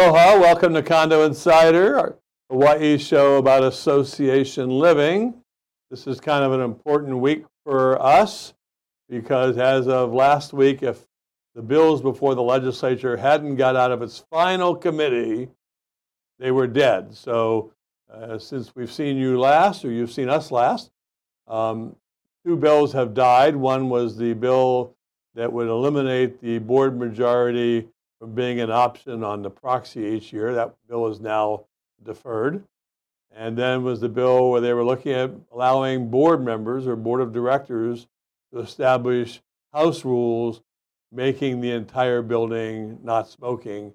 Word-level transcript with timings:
Aloha, 0.00 0.40
welcome 0.40 0.72
to 0.72 0.82
Condo 0.82 1.24
Insider, 1.24 1.98
our 1.98 2.16
Hawaii 2.48 2.96
show 2.96 3.36
about 3.36 3.62
association 3.62 4.70
living. 4.70 5.34
This 5.90 6.06
is 6.06 6.18
kind 6.18 6.42
of 6.42 6.52
an 6.52 6.62
important 6.62 7.18
week 7.18 7.44
for 7.66 8.00
us 8.00 8.54
because 9.10 9.58
as 9.58 9.88
of 9.88 10.14
last 10.14 10.54
week, 10.54 10.82
if 10.82 11.06
the 11.54 11.60
bills 11.60 12.00
before 12.00 12.34
the 12.34 12.42
legislature 12.42 13.14
hadn't 13.14 13.56
got 13.56 13.76
out 13.76 13.92
of 13.92 14.00
its 14.00 14.24
final 14.30 14.74
committee, 14.74 15.50
they 16.38 16.50
were 16.50 16.66
dead. 16.66 17.14
So 17.14 17.74
uh, 18.10 18.38
since 18.38 18.74
we've 18.74 18.90
seen 18.90 19.18
you 19.18 19.38
last, 19.38 19.84
or 19.84 19.90
you've 19.90 20.12
seen 20.12 20.30
us 20.30 20.50
last, 20.50 20.90
um, 21.46 21.94
two 22.46 22.56
bills 22.56 22.94
have 22.94 23.12
died. 23.12 23.54
One 23.54 23.90
was 23.90 24.16
the 24.16 24.32
bill 24.32 24.94
that 25.34 25.52
would 25.52 25.68
eliminate 25.68 26.40
the 26.40 26.58
board 26.58 26.98
majority 26.98 27.86
from 28.20 28.34
being 28.34 28.60
an 28.60 28.70
option 28.70 29.24
on 29.24 29.42
the 29.42 29.50
proxy 29.50 30.02
each 30.02 30.32
year. 30.32 30.54
That 30.54 30.74
bill 30.86 31.08
is 31.08 31.20
now 31.20 31.64
deferred. 32.04 32.62
And 33.34 33.56
then 33.56 33.82
was 33.82 34.00
the 34.00 34.08
bill 34.08 34.50
where 34.50 34.60
they 34.60 34.74
were 34.74 34.84
looking 34.84 35.12
at 35.12 35.30
allowing 35.52 36.10
board 36.10 36.44
members 36.44 36.86
or 36.86 36.96
board 36.96 37.20
of 37.20 37.32
directors 37.32 38.06
to 38.52 38.60
establish 38.60 39.40
house 39.72 40.04
rules 40.04 40.60
making 41.12 41.60
the 41.60 41.70
entire 41.70 42.22
building 42.22 42.98
not 43.02 43.28
smoking. 43.28 43.94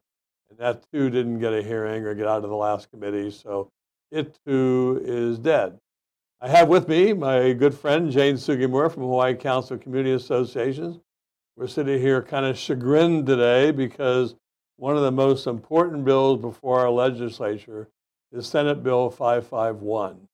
And 0.49 0.59
that 0.59 0.83
too 0.91 1.09
didn't 1.09 1.39
get 1.39 1.53
a 1.53 1.61
hearing 1.61 2.03
or 2.03 2.15
get 2.15 2.27
out 2.27 2.43
of 2.43 2.49
the 2.49 2.55
last 2.55 2.89
committee. 2.89 3.29
So 3.29 3.71
it 4.11 4.39
too 4.45 5.01
is 5.03 5.37
dead. 5.37 5.79
I 6.41 6.47
have 6.49 6.67
with 6.67 6.87
me 6.87 7.13
my 7.13 7.53
good 7.53 7.73
friend 7.73 8.11
Jane 8.11 8.35
Sugimura 8.35 8.91
from 8.91 9.03
Hawaii 9.03 9.35
Council 9.35 9.75
of 9.75 9.81
Community 9.81 10.13
Associations. 10.13 10.99
We're 11.57 11.67
sitting 11.67 12.01
here 12.01 12.21
kind 12.21 12.45
of 12.45 12.57
chagrined 12.57 13.27
today 13.27 13.71
because 13.71 14.35
one 14.75 14.97
of 14.97 15.03
the 15.03 15.11
most 15.11 15.47
important 15.47 16.03
bills 16.03 16.41
before 16.41 16.81
our 16.81 16.89
legislature 16.89 17.87
is 18.33 18.45
Senate 18.45 18.83
Bill 18.83 19.09
551. 19.09 20.27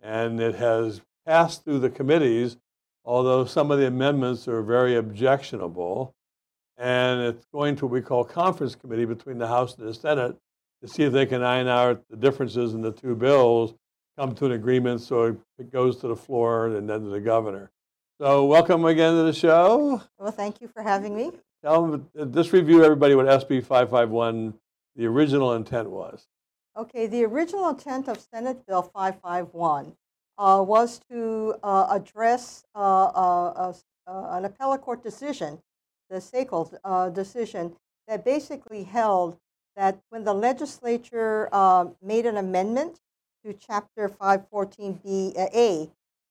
And 0.00 0.38
it 0.40 0.54
has 0.54 1.00
passed 1.26 1.64
through 1.64 1.80
the 1.80 1.90
committees, 1.90 2.56
although 3.04 3.44
some 3.44 3.72
of 3.72 3.80
the 3.80 3.88
amendments 3.88 4.46
are 4.46 4.62
very 4.62 4.94
objectionable. 4.94 6.14
And 6.78 7.20
it's 7.20 7.46
going 7.52 7.74
to 7.74 7.86
what 7.86 7.92
we 7.92 8.00
call 8.00 8.22
conference 8.22 8.76
committee 8.76 9.06
between 9.06 9.38
the 9.38 9.48
House 9.48 9.76
and 9.76 9.88
the 9.88 9.94
Senate 9.94 10.36
to 10.82 10.88
see 10.88 11.02
if 11.02 11.12
they 11.12 11.26
can 11.26 11.42
iron 11.42 11.66
out 11.66 12.04
the 12.08 12.16
differences 12.16 12.74
in 12.74 12.80
the 12.80 12.92
two 12.92 13.16
bills, 13.16 13.74
come 14.16 14.36
to 14.36 14.46
an 14.46 14.52
agreement 14.52 15.00
so 15.00 15.36
it 15.58 15.72
goes 15.72 15.96
to 15.96 16.06
the 16.06 16.14
floor 16.14 16.68
and 16.68 16.88
then 16.88 17.02
to 17.02 17.10
the 17.10 17.20
governor. 17.20 17.72
So, 18.20 18.44
welcome 18.44 18.84
again 18.84 19.14
to 19.14 19.22
the 19.22 19.32
show. 19.32 20.02
Well, 20.18 20.30
thank 20.30 20.60
you 20.60 20.68
for 20.68 20.82
having 20.82 21.16
me. 21.16 21.32
Tell 21.64 21.86
them, 21.86 22.06
uh, 22.20 22.26
just 22.26 22.52
review 22.52 22.84
everybody 22.84 23.14
what 23.14 23.24
SB 23.24 23.64
551, 23.64 24.52
the 24.94 25.06
original 25.06 25.54
intent 25.54 25.88
was. 25.88 26.26
Okay, 26.76 27.06
the 27.06 27.24
original 27.24 27.70
intent 27.70 28.08
of 28.08 28.20
Senate 28.20 28.66
Bill 28.66 28.82
551 28.82 29.94
uh, 30.36 30.62
was 30.62 31.00
to 31.10 31.54
uh, 31.62 31.86
address 31.90 32.66
uh, 32.74 33.04
uh, 33.06 33.72
uh, 34.06 34.26
an 34.32 34.44
appellate 34.44 34.82
court 34.82 35.02
decision, 35.02 35.58
the 36.10 36.16
Sakal 36.16 37.14
decision, 37.14 37.74
that 38.06 38.22
basically 38.22 38.84
held 38.84 39.38
that 39.76 39.98
when 40.10 40.24
the 40.24 40.34
legislature 40.34 41.48
made 42.02 42.26
an 42.26 42.36
amendment 42.36 43.00
to 43.46 43.54
Chapter 43.54 44.10
514B 44.10 45.32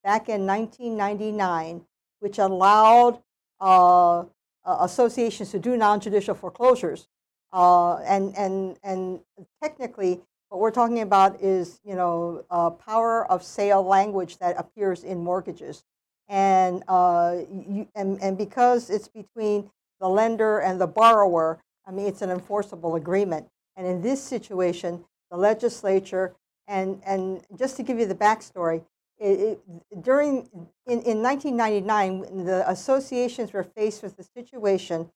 back 0.04 0.30
in 0.30 0.46
1999, 0.46 1.86
which 2.20 2.38
allowed 2.38 3.22
uh, 3.60 4.24
associations 4.66 5.52
to 5.52 5.60
do 5.60 5.76
non-judicial 5.78 6.36
foreclosures. 6.36 7.08
Uh, 7.52 7.96
and, 7.98 8.36
and, 8.38 8.78
and 8.84 9.20
technically, 9.62 10.22
what 10.50 10.62
we're 10.62 10.72
talking 10.72 11.02
about 11.02 11.42
is, 11.42 11.80
you 11.84 11.96
know, 11.96 12.44
uh, 12.50 12.70
power 12.70 13.30
of 13.32 13.44
sale 13.44 13.84
language 13.84 14.38
that 14.38 14.56
appears 14.58 15.04
in 15.04 15.24
mortgages. 15.24 15.84
And, 16.28 16.84
uh, 16.88 17.38
you, 17.50 17.88
and, 17.96 18.22
and 18.22 18.38
because 18.38 18.90
it's 18.90 19.08
between 19.08 19.70
the 20.00 20.08
lender 20.08 20.59
and 20.59 20.80
the 20.80 20.88
borrower, 20.88 21.59
I 21.86 21.92
mean, 21.92 22.08
it's 22.08 22.22
an 22.22 22.30
enforceable 22.30 22.96
agreement. 22.96 23.48
And 23.76 23.88
in 23.88 24.02
this 24.02 24.22
situation, 24.22 25.06
the 25.32 25.38
legislature, 25.38 26.36
and, 26.68 27.02
and 27.06 27.44
just 27.58 27.78
to 27.78 27.84
give 27.84 28.00
you 28.00 28.06
the 28.06 28.16
backstory, 28.16 28.84
it, 29.19 29.59
it, 29.69 30.03
during 30.03 30.50
in, 30.88 31.02
in 31.02 31.22
1999, 31.22 32.46
the 32.46 32.69
associations 32.69 33.53
were 33.53 33.63
faced 33.63 34.02
with 34.02 34.18
a 34.18 34.24
situation 34.24 35.09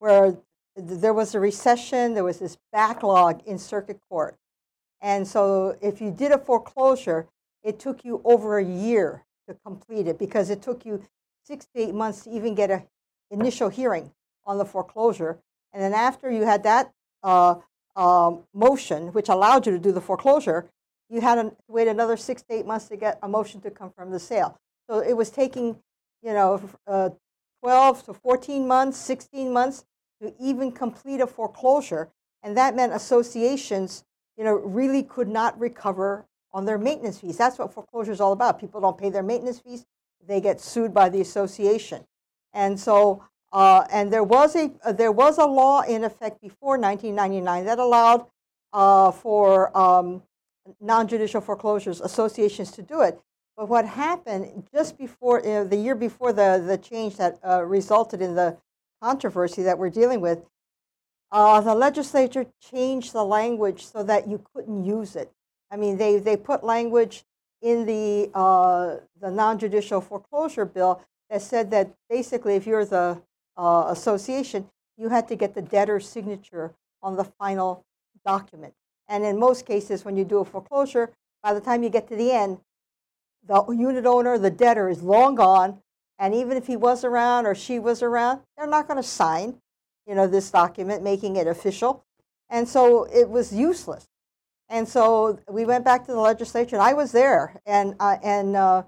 where 0.00 0.36
there 0.76 1.14
was 1.14 1.34
a 1.34 1.40
recession, 1.40 2.14
there 2.14 2.24
was 2.24 2.38
this 2.38 2.58
backlog 2.72 3.42
in 3.46 3.58
circuit 3.58 4.00
court. 4.08 4.36
And 5.00 5.26
so 5.26 5.76
if 5.80 6.00
you 6.00 6.10
did 6.10 6.32
a 6.32 6.38
foreclosure, 6.38 7.28
it 7.62 7.78
took 7.78 8.04
you 8.04 8.20
over 8.24 8.58
a 8.58 8.64
year 8.64 9.24
to 9.48 9.54
complete 9.64 10.06
it 10.06 10.18
because 10.18 10.50
it 10.50 10.62
took 10.62 10.84
you 10.84 11.02
six 11.44 11.66
to 11.74 11.82
eight 11.82 11.94
months 11.94 12.24
to 12.24 12.30
even 12.30 12.54
get 12.54 12.70
an 12.70 12.84
initial 13.30 13.68
hearing 13.68 14.10
on 14.44 14.58
the 14.58 14.64
foreclosure. 14.64 15.38
And 15.72 15.82
then 15.82 15.92
after 15.92 16.30
you 16.30 16.44
had 16.44 16.62
that 16.64 16.92
uh, 17.22 17.56
uh, 17.96 18.32
motion, 18.54 19.08
which 19.08 19.28
allowed 19.28 19.66
you 19.66 19.72
to 19.72 19.78
do 19.78 19.92
the 19.92 20.00
foreclosure, 20.00 20.70
you 21.08 21.20
had 21.20 21.36
to 21.36 21.52
wait 21.68 21.88
another 21.88 22.16
six 22.16 22.42
to 22.42 22.54
eight 22.54 22.66
months 22.66 22.86
to 22.88 22.96
get 22.96 23.18
a 23.22 23.28
motion 23.28 23.60
to 23.62 23.70
confirm 23.70 24.10
the 24.10 24.20
sale. 24.20 24.58
So 24.88 25.00
it 25.00 25.16
was 25.16 25.30
taking, 25.30 25.78
you 26.22 26.32
know, 26.32 26.60
uh, 26.86 27.10
12 27.62 28.04
to 28.04 28.14
14 28.14 28.66
months, 28.66 28.98
16 28.98 29.52
months 29.52 29.84
to 30.22 30.34
even 30.40 30.72
complete 30.72 31.20
a 31.20 31.26
foreclosure. 31.26 32.10
And 32.42 32.56
that 32.56 32.76
meant 32.76 32.92
associations, 32.92 34.04
you 34.36 34.44
know, 34.44 34.54
really 34.54 35.02
could 35.02 35.28
not 35.28 35.58
recover 35.58 36.26
on 36.52 36.64
their 36.64 36.78
maintenance 36.78 37.20
fees. 37.20 37.36
That's 37.36 37.58
what 37.58 37.72
foreclosure 37.72 38.12
is 38.12 38.20
all 38.20 38.32
about. 38.32 38.60
People 38.60 38.80
don't 38.80 38.98
pay 38.98 39.10
their 39.10 39.22
maintenance 39.22 39.58
fees, 39.58 39.84
they 40.26 40.40
get 40.40 40.60
sued 40.60 40.94
by 40.94 41.08
the 41.08 41.20
association. 41.20 42.04
And 42.52 42.78
so, 42.78 43.24
uh, 43.52 43.84
and 43.90 44.12
there 44.12 44.24
was 44.24 44.56
a 44.56 44.70
uh, 44.84 44.92
there 44.92 45.12
was 45.12 45.38
a 45.38 45.46
law 45.46 45.82
in 45.82 46.04
effect 46.04 46.40
before 46.40 46.78
1999 46.78 47.64
that 47.64 47.78
allowed 47.78 48.26
uh, 48.72 49.10
for 49.10 49.76
um, 49.76 50.22
non-judicial 50.80 51.40
foreclosures 51.40 52.00
associations 52.00 52.70
to 52.72 52.82
do 52.82 53.00
it. 53.00 53.20
But 53.56 53.68
what 53.68 53.86
happened 53.86 54.68
just 54.72 54.96
before, 54.96 55.40
you 55.40 55.50
know, 55.50 55.64
the 55.64 55.76
year 55.76 55.94
before 55.94 56.32
the, 56.32 56.62
the 56.64 56.78
change 56.78 57.16
that 57.16 57.38
uh, 57.44 57.64
resulted 57.64 58.22
in 58.22 58.34
the 58.34 58.56
controversy 59.02 59.62
that 59.62 59.78
we're 59.78 59.90
dealing 59.90 60.20
with, 60.20 60.44
uh, 61.32 61.60
the 61.60 61.74
legislature 61.74 62.46
changed 62.60 63.12
the 63.12 63.24
language 63.24 63.84
so 63.84 64.02
that 64.02 64.28
you 64.28 64.42
couldn't 64.54 64.84
use 64.84 65.16
it. 65.16 65.30
I 65.70 65.76
mean, 65.76 65.98
they, 65.98 66.18
they 66.18 66.36
put 66.36 66.64
language 66.64 67.24
in 67.60 67.84
the, 67.84 68.30
uh, 68.34 68.96
the 69.20 69.30
non-judicial 69.30 70.00
foreclosure 70.00 70.64
bill 70.64 71.02
that 71.28 71.42
said 71.42 71.70
that 71.72 71.92
basically 72.08 72.54
if 72.54 72.66
you're 72.66 72.84
the 72.84 73.20
uh, 73.56 73.86
association, 73.88 74.68
you 74.96 75.08
had 75.08 75.28
to 75.28 75.36
get 75.36 75.54
the 75.54 75.62
debtor's 75.62 76.08
signature 76.08 76.74
on 77.02 77.16
the 77.16 77.24
final 77.24 77.84
document. 78.24 78.74
And 79.08 79.24
in 79.24 79.38
most 79.38 79.66
cases, 79.66 80.04
when 80.04 80.16
you 80.16 80.24
do 80.24 80.38
a 80.38 80.44
foreclosure, 80.44 81.10
by 81.42 81.54
the 81.54 81.60
time 81.60 81.82
you 81.82 81.88
get 81.88 82.08
to 82.08 82.16
the 82.16 82.30
end, 82.30 82.58
the 83.46 83.64
unit 83.68 84.04
owner, 84.04 84.38
the 84.38 84.50
debtor, 84.50 84.88
is 84.88 85.02
long 85.02 85.34
gone. 85.34 85.80
And 86.18 86.34
even 86.34 86.56
if 86.56 86.66
he 86.66 86.76
was 86.76 87.04
around 87.04 87.46
or 87.46 87.54
she 87.54 87.78
was 87.78 88.02
around, 88.02 88.40
they're 88.56 88.66
not 88.66 88.86
going 88.86 88.98
to 88.98 89.08
sign, 89.08 89.60
you 90.06 90.14
know, 90.14 90.26
this 90.26 90.50
document, 90.50 91.02
making 91.02 91.36
it 91.36 91.46
official. 91.46 92.04
And 92.50 92.68
so 92.68 93.04
it 93.04 93.28
was 93.28 93.52
useless. 93.52 94.08
And 94.68 94.86
so 94.86 95.38
we 95.48 95.64
went 95.64 95.84
back 95.84 96.04
to 96.06 96.12
the 96.12 96.20
legislature, 96.20 96.76
and 96.76 96.82
I 96.82 96.92
was 96.92 97.12
there, 97.12 97.58
and 97.64 97.94
uh, 98.00 98.18
and 98.22 98.54
uh, 98.54 98.82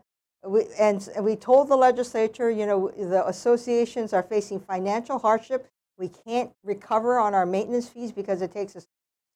we 0.47 0.67
and 0.79 1.09
we 1.21 1.37
told 1.37 1.69
the 1.69 1.77
legislature, 1.77 2.51
you 2.51 2.67
know, 2.67 2.91
the 2.91 3.27
associations 3.27 4.13
are 4.13 4.23
facing 4.23 4.61
financial 4.61 5.19
hardship. 5.19 5.67
We 5.99 6.09
can't 6.09 6.51
recover 6.65 7.19
on 7.19 7.35
our 7.35 7.47
maintenance 7.47 7.89
fees 7.89 8.13
because 8.13 8.43
it 8.43 8.53
takes 8.53 8.77
us 8.77 8.87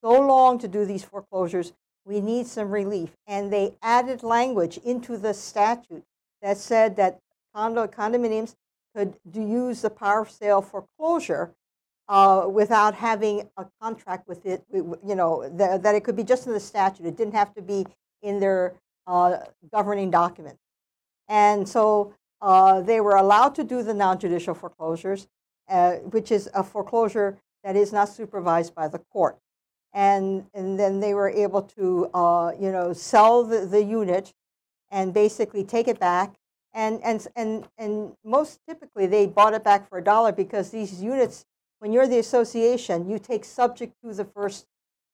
so 0.05 0.21
long 0.21 0.59
to 0.59 0.67
do 0.67 0.85
these 0.85 1.03
foreclosures. 1.03 1.73
We 2.05 2.21
need 2.21 2.45
some 2.45 2.69
relief. 2.69 3.09
And 3.25 3.51
they 3.51 3.73
added 3.81 4.21
language 4.21 4.77
into 4.85 5.17
the 5.17 5.33
statute 5.33 6.03
that 6.43 6.57
said 6.57 6.95
that 6.97 7.19
condo 7.55 7.87
condominiums 7.87 8.55
could 8.95 9.15
use 9.33 9.81
the 9.81 9.89
power 9.89 10.21
of 10.21 10.29
sale 10.29 10.61
foreclosure 10.61 11.55
uh, 12.07 12.45
without 12.47 12.93
having 12.93 13.49
a 13.57 13.65
contract 13.81 14.27
with 14.27 14.45
it. 14.45 14.63
You 14.71 15.15
know 15.15 15.49
the, 15.49 15.79
that 15.81 15.95
it 15.95 16.03
could 16.03 16.15
be 16.15 16.23
just 16.23 16.45
in 16.45 16.53
the 16.53 16.59
statute. 16.59 17.07
It 17.07 17.17
didn't 17.17 17.33
have 17.33 17.55
to 17.55 17.63
be 17.63 17.87
in 18.21 18.39
their 18.39 18.75
uh, 19.07 19.37
governing 19.73 20.11
document. 20.11 20.59
And 21.27 21.67
so 21.67 22.13
uh, 22.41 22.81
they 22.81 23.01
were 23.01 23.15
allowed 23.15 23.55
to 23.55 23.63
do 23.63 23.81
the 23.81 23.93
non-judicial 23.93 24.53
foreclosures, 24.53 25.27
uh, 25.67 25.93
which 26.13 26.31
is 26.31 26.47
a 26.53 26.63
foreclosure 26.63 27.39
that 27.63 27.75
is 27.75 27.91
not 27.91 28.07
supervised 28.09 28.75
by 28.75 28.87
the 28.87 28.99
court 28.99 29.39
and, 29.95 30.45
and 30.53 30.77
then 30.77 30.99
they 30.99 31.13
were 31.13 31.29
able 31.29 31.61
to, 31.61 32.09
uh, 32.13 32.51
you 32.59 32.69
know, 32.69 32.91
sell 32.91 33.45
the, 33.45 33.65
the 33.65 33.81
unit 33.81 34.33
and 34.91 35.13
basically 35.13 35.63
take 35.63 35.87
it 35.87 35.99
back. 35.99 36.35
And, 36.73 37.01
and, 37.01 37.25
and, 37.37 37.67
and 37.77 38.11
most 38.25 38.59
typically, 38.67 39.07
they 39.07 39.25
bought 39.25 39.53
it 39.53 39.63
back 39.63 39.87
for 39.87 39.97
a 39.97 40.03
dollar 40.03 40.33
because 40.33 40.69
these 40.69 41.01
units, 41.01 41.45
when 41.79 41.93
you're 41.93 42.07
the 42.07 42.19
association, 42.19 43.09
you 43.09 43.17
take 43.17 43.45
subject 43.45 43.93
to 44.03 44.13
the 44.13 44.25
first 44.25 44.67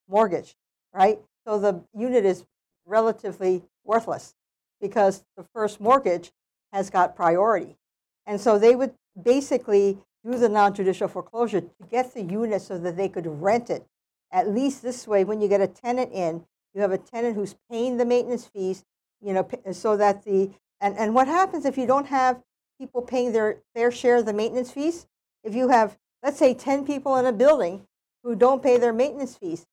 mortgage, 0.10 0.56
right? 0.92 1.20
So 1.46 1.60
the 1.60 1.84
unit 1.96 2.26
is 2.26 2.44
relatively 2.88 3.62
worthless 3.84 4.34
because 4.82 5.24
the 5.38 5.46
first 5.54 5.80
mortgage 5.80 6.32
has 6.74 6.90
got 6.90 7.16
priority. 7.16 7.78
And 8.26 8.42
so 8.42 8.58
they 8.58 8.76
would 8.76 8.96
basically 9.22 10.00
do 10.26 10.40
the 10.40 10.50
non-judicial 10.50 11.08
foreclosure 11.08 11.62
to 11.62 11.70
get 11.90 12.16
the 12.16 12.24
unit 12.24 12.64
so 12.64 12.80
that 12.80 12.98
they 12.98 13.10
could 13.10 13.28
rent 13.28 13.70
it. 13.70 13.86
At 14.32 14.50
least 14.50 14.82
this 14.82 15.08
way, 15.08 15.24
when 15.24 15.42
you 15.42 15.48
get 15.48 15.62
a 15.62 15.68
tenant 15.68 16.12
in, 16.14 16.46
you 16.74 16.82
have 16.82 16.92
a 16.92 16.98
tenant 16.98 17.36
who's 17.36 17.56
paying 17.70 17.98
the 17.98 18.06
maintenance 18.06 18.46
fees, 18.46 18.86
you 19.22 19.34
know, 19.34 19.48
so 19.72 19.98
that 19.98 20.24
the, 20.24 20.52
and, 20.80 20.98
and 20.98 21.14
what 21.14 21.28
happens 21.28 21.66
if 21.66 21.78
you 21.78 21.86
don't 21.86 22.08
have 22.08 22.42
people 22.80 23.02
paying 23.02 23.34
their 23.34 23.58
fair 23.76 23.92
share 23.92 24.18
of 24.18 24.26
the 24.26 24.34
maintenance 24.34 24.72
fees? 24.72 25.06
If 25.44 25.54
you 25.54 25.70
have, 25.70 25.98
let's 26.24 26.38
say, 26.38 26.54
10 26.54 26.86
people 26.86 27.18
in 27.18 27.26
a 27.26 27.34
building 27.34 27.86
who 28.24 28.36
don't 28.36 28.64
pay 28.64 28.78
their 28.78 28.94
maintenance 28.94 29.36
fees, 29.36 29.66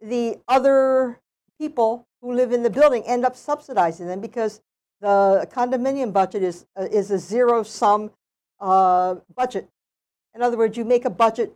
the 0.00 0.38
other 0.48 1.20
people 1.58 2.06
who 2.20 2.32
live 2.32 2.52
in 2.52 2.62
the 2.62 2.70
building 2.70 3.02
end 3.06 3.24
up 3.24 3.36
subsidizing 3.36 4.06
them 4.06 4.20
because 4.20 4.60
the 5.00 5.48
condominium 5.52 6.12
budget 6.12 6.42
is, 6.42 6.66
uh, 6.78 6.86
is 6.90 7.10
a 7.10 7.18
zero 7.18 7.62
sum 7.62 8.10
uh, 8.60 9.16
budget. 9.34 9.68
In 10.34 10.42
other 10.42 10.56
words, 10.56 10.76
you 10.76 10.84
make 10.84 11.04
a 11.04 11.10
budget 11.10 11.54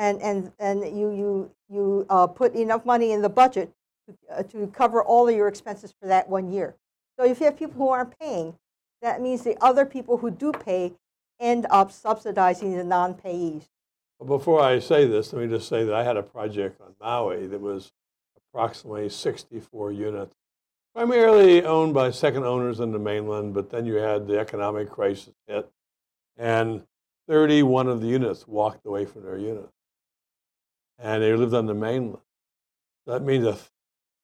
and, 0.00 0.20
and, 0.22 0.50
and 0.58 0.80
you, 0.98 1.10
you, 1.10 1.50
you 1.68 2.06
uh, 2.08 2.26
put 2.26 2.54
enough 2.54 2.86
money 2.86 3.12
in 3.12 3.20
the 3.20 3.28
budget 3.28 3.70
to, 4.08 4.14
uh, 4.34 4.42
to 4.44 4.66
cover 4.68 5.04
all 5.04 5.28
of 5.28 5.36
your 5.36 5.46
expenses 5.46 5.92
for 6.00 6.08
that 6.08 6.26
one 6.26 6.50
year. 6.50 6.74
So 7.18 7.26
if 7.26 7.38
you 7.38 7.44
have 7.44 7.58
people 7.58 7.74
who 7.74 7.90
aren't 7.90 8.18
paying, 8.18 8.56
that 9.02 9.20
means 9.20 9.42
the 9.42 9.62
other 9.62 9.84
people 9.84 10.16
who 10.16 10.30
do 10.30 10.52
pay 10.52 10.94
end 11.38 11.66
up 11.68 11.92
subsidizing 11.92 12.76
the 12.78 12.82
non-payees. 12.82 13.68
Before 14.26 14.62
I 14.62 14.78
say 14.78 15.06
this, 15.06 15.34
let 15.34 15.42
me 15.42 15.54
just 15.54 15.68
say 15.68 15.84
that 15.84 15.94
I 15.94 16.02
had 16.02 16.16
a 16.16 16.22
project 16.22 16.80
on 16.80 16.94
Maui 16.98 17.46
that 17.46 17.60
was 17.60 17.92
approximately 18.38 19.10
64 19.10 19.92
units, 19.92 20.34
primarily 20.94 21.62
owned 21.62 21.92
by 21.92 22.10
second 22.10 22.44
owners 22.44 22.80
in 22.80 22.92
the 22.92 22.98
mainland, 22.98 23.52
but 23.52 23.68
then 23.68 23.84
you 23.84 23.94
had 23.96 24.26
the 24.26 24.38
economic 24.38 24.90
crisis 24.90 25.34
hit, 25.46 25.70
and 26.38 26.84
31 27.28 27.86
of 27.86 28.00
the 28.00 28.06
units 28.06 28.48
walked 28.48 28.86
away 28.86 29.04
from 29.04 29.24
their 29.24 29.38
unit. 29.38 29.68
And 31.02 31.22
they 31.22 31.34
lived 31.34 31.54
on 31.54 31.66
the 31.66 31.74
mainland. 31.74 32.18
That 33.06 33.22
means 33.22 33.44
that 33.44 33.58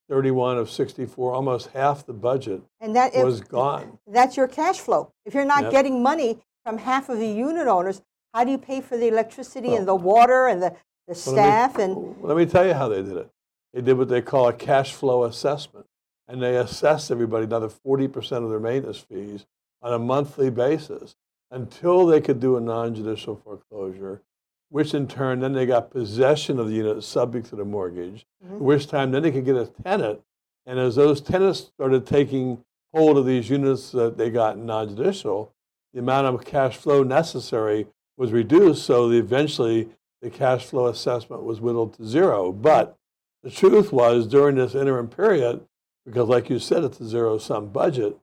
31 0.09 0.59
of 0.59 0.71
64, 0.71 1.33
almost 1.33 1.69
half 1.69 2.07
the 2.07 2.13
budget 2.13 2.63
And 2.81 2.95
that 2.95 3.15
if- 3.15 3.25
was 3.25 3.41
gone. 3.41 3.99
that's 4.07 4.37
your 4.37 4.47
cash 4.47 4.79
flow. 4.79 5.13
If 5.25 5.35
you're 5.35 5.45
not 5.45 5.65
Yep. 5.65 5.73
getting 5.73 6.03
money 6.03 6.39
from 6.65 6.79
half 6.79 7.09
of 7.09 7.19
the 7.19 7.27
unit 7.27 7.67
owners, 7.67 8.03
how 8.35 8.45
do 8.45 8.51
you 8.51 8.59
pay 8.59 8.81
for 8.81 8.97
the 8.97 9.09
electricity 9.09 9.75
and 9.75 9.89
the 9.89 9.95
water 9.95 10.47
and 10.47 10.63
the, 10.63 10.71
the 11.09 11.15
Well, 11.27 11.35
let 11.35 11.43
me- 11.43 11.43
staff 11.43 11.79
and 11.79 11.97
Well, 11.97 12.15
let 12.29 12.37
me 12.37 12.47
tell 12.47 12.67
you 12.67 12.75
how 12.75 12.89
they 12.89 13.03
did 13.03 13.17
it. 13.17 13.31
They 13.73 13.81
did 13.81 13.99
what 13.99 14.09
they 14.09 14.23
call 14.23 14.49
a 14.49 14.53
cash 14.53 14.93
flow 14.93 15.25
assessment, 15.25 15.87
and 16.29 16.43
they 16.43 16.57
assessed 16.57 17.11
everybody 17.11 17.45
another 17.45 17.69
40% 17.69 18.45
of 18.45 18.51
their 18.51 18.61
maintenance 18.61 18.99
fees 18.99 19.47
on 19.83 19.93
a 19.93 19.99
monthly 19.99 20.51
basis 20.51 21.17
until 21.51 22.07
they 22.07 22.21
could 22.21 22.39
do 22.41 22.57
a 22.57 22.61
non-judicial 22.61 23.37
foreclosure, 23.37 24.23
which 24.71 24.95
in 24.95 25.07
turn 25.07 25.41
then 25.41 25.53
they 25.53 25.67
got 25.67 25.91
possession 25.91 26.59
of 26.59 26.69
the 26.69 26.75
unit 26.75 27.03
subject 27.05 27.47
to 27.49 27.57
the 27.57 27.65
mortgage, 27.65 28.27
Mhm. 28.45 28.59
which 28.59 28.87
time 28.89 29.11
then 29.11 29.23
they 29.23 29.31
could 29.31 29.45
get 29.45 29.57
a 29.57 29.67
tenant. 29.67 30.21
And 30.67 30.79
as 30.79 30.97
those 30.97 31.21
tenants 31.21 31.61
started 31.61 32.07
taking 32.07 32.65
hold 32.93 33.19
of 33.19 33.27
these 33.27 33.49
units 33.51 33.93
that 33.93 34.17
they 34.17 34.31
got 34.31 34.59
non-judicial, 34.59 35.53
the 35.93 36.01
amount 36.01 36.27
of 36.27 36.45
cash 36.45 36.77
flow 36.77 37.03
necessary 37.03 37.87
was 38.17 38.33
reduced, 38.33 38.85
so 38.85 39.09
the, 39.09 39.19
eventually 39.19 39.89
the 40.23 40.31
cash 40.31 40.65
flow 40.67 40.87
assessment 40.87 41.43
was 41.43 41.61
whittled 41.61 41.95
to 41.95 42.05
zero. 42.05 42.51
But 42.51 42.97
the 43.43 43.51
truth 43.51 43.93
was, 43.93 44.27
during 44.27 44.57
this 44.57 44.75
interim 44.75 45.09
period, 45.09 45.61
because 46.05 46.29
like 46.29 46.51
you 46.51 46.59
said, 46.59 46.83
it's 46.85 47.01
a 47.01 47.07
zero 47.07 47.39
sum 47.39 47.69
budget, 47.69 48.19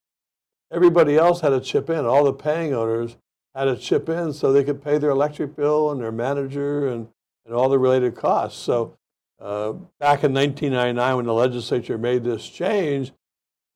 everybody 0.71 1.17
else 1.17 1.41
had 1.41 1.49
to 1.49 1.61
chip 1.61 1.89
in. 1.89 2.05
All 2.05 2.23
the 2.25 2.33
paying 2.33 2.73
owners 2.73 3.15
had 3.55 3.65
to 3.65 3.77
chip 3.77 4.09
in 4.09 4.33
so 4.33 4.51
they 4.51 4.63
could 4.63 4.83
pay 4.83 4.97
their 4.97 5.11
electric 5.11 5.55
bill 5.55 5.91
and 5.91 6.01
their 6.01 6.11
manager 6.11 6.87
and, 6.87 7.07
and 7.45 7.53
all 7.53 7.69
the 7.69 7.77
related 7.77 8.15
costs. 8.15 8.59
So 8.59 8.97
uh, 9.39 9.73
back 9.99 10.23
in 10.23 10.33
1999, 10.33 11.15
when 11.15 11.25
the 11.25 11.33
legislature 11.33 11.97
made 11.97 12.23
this 12.23 12.47
change, 12.47 13.11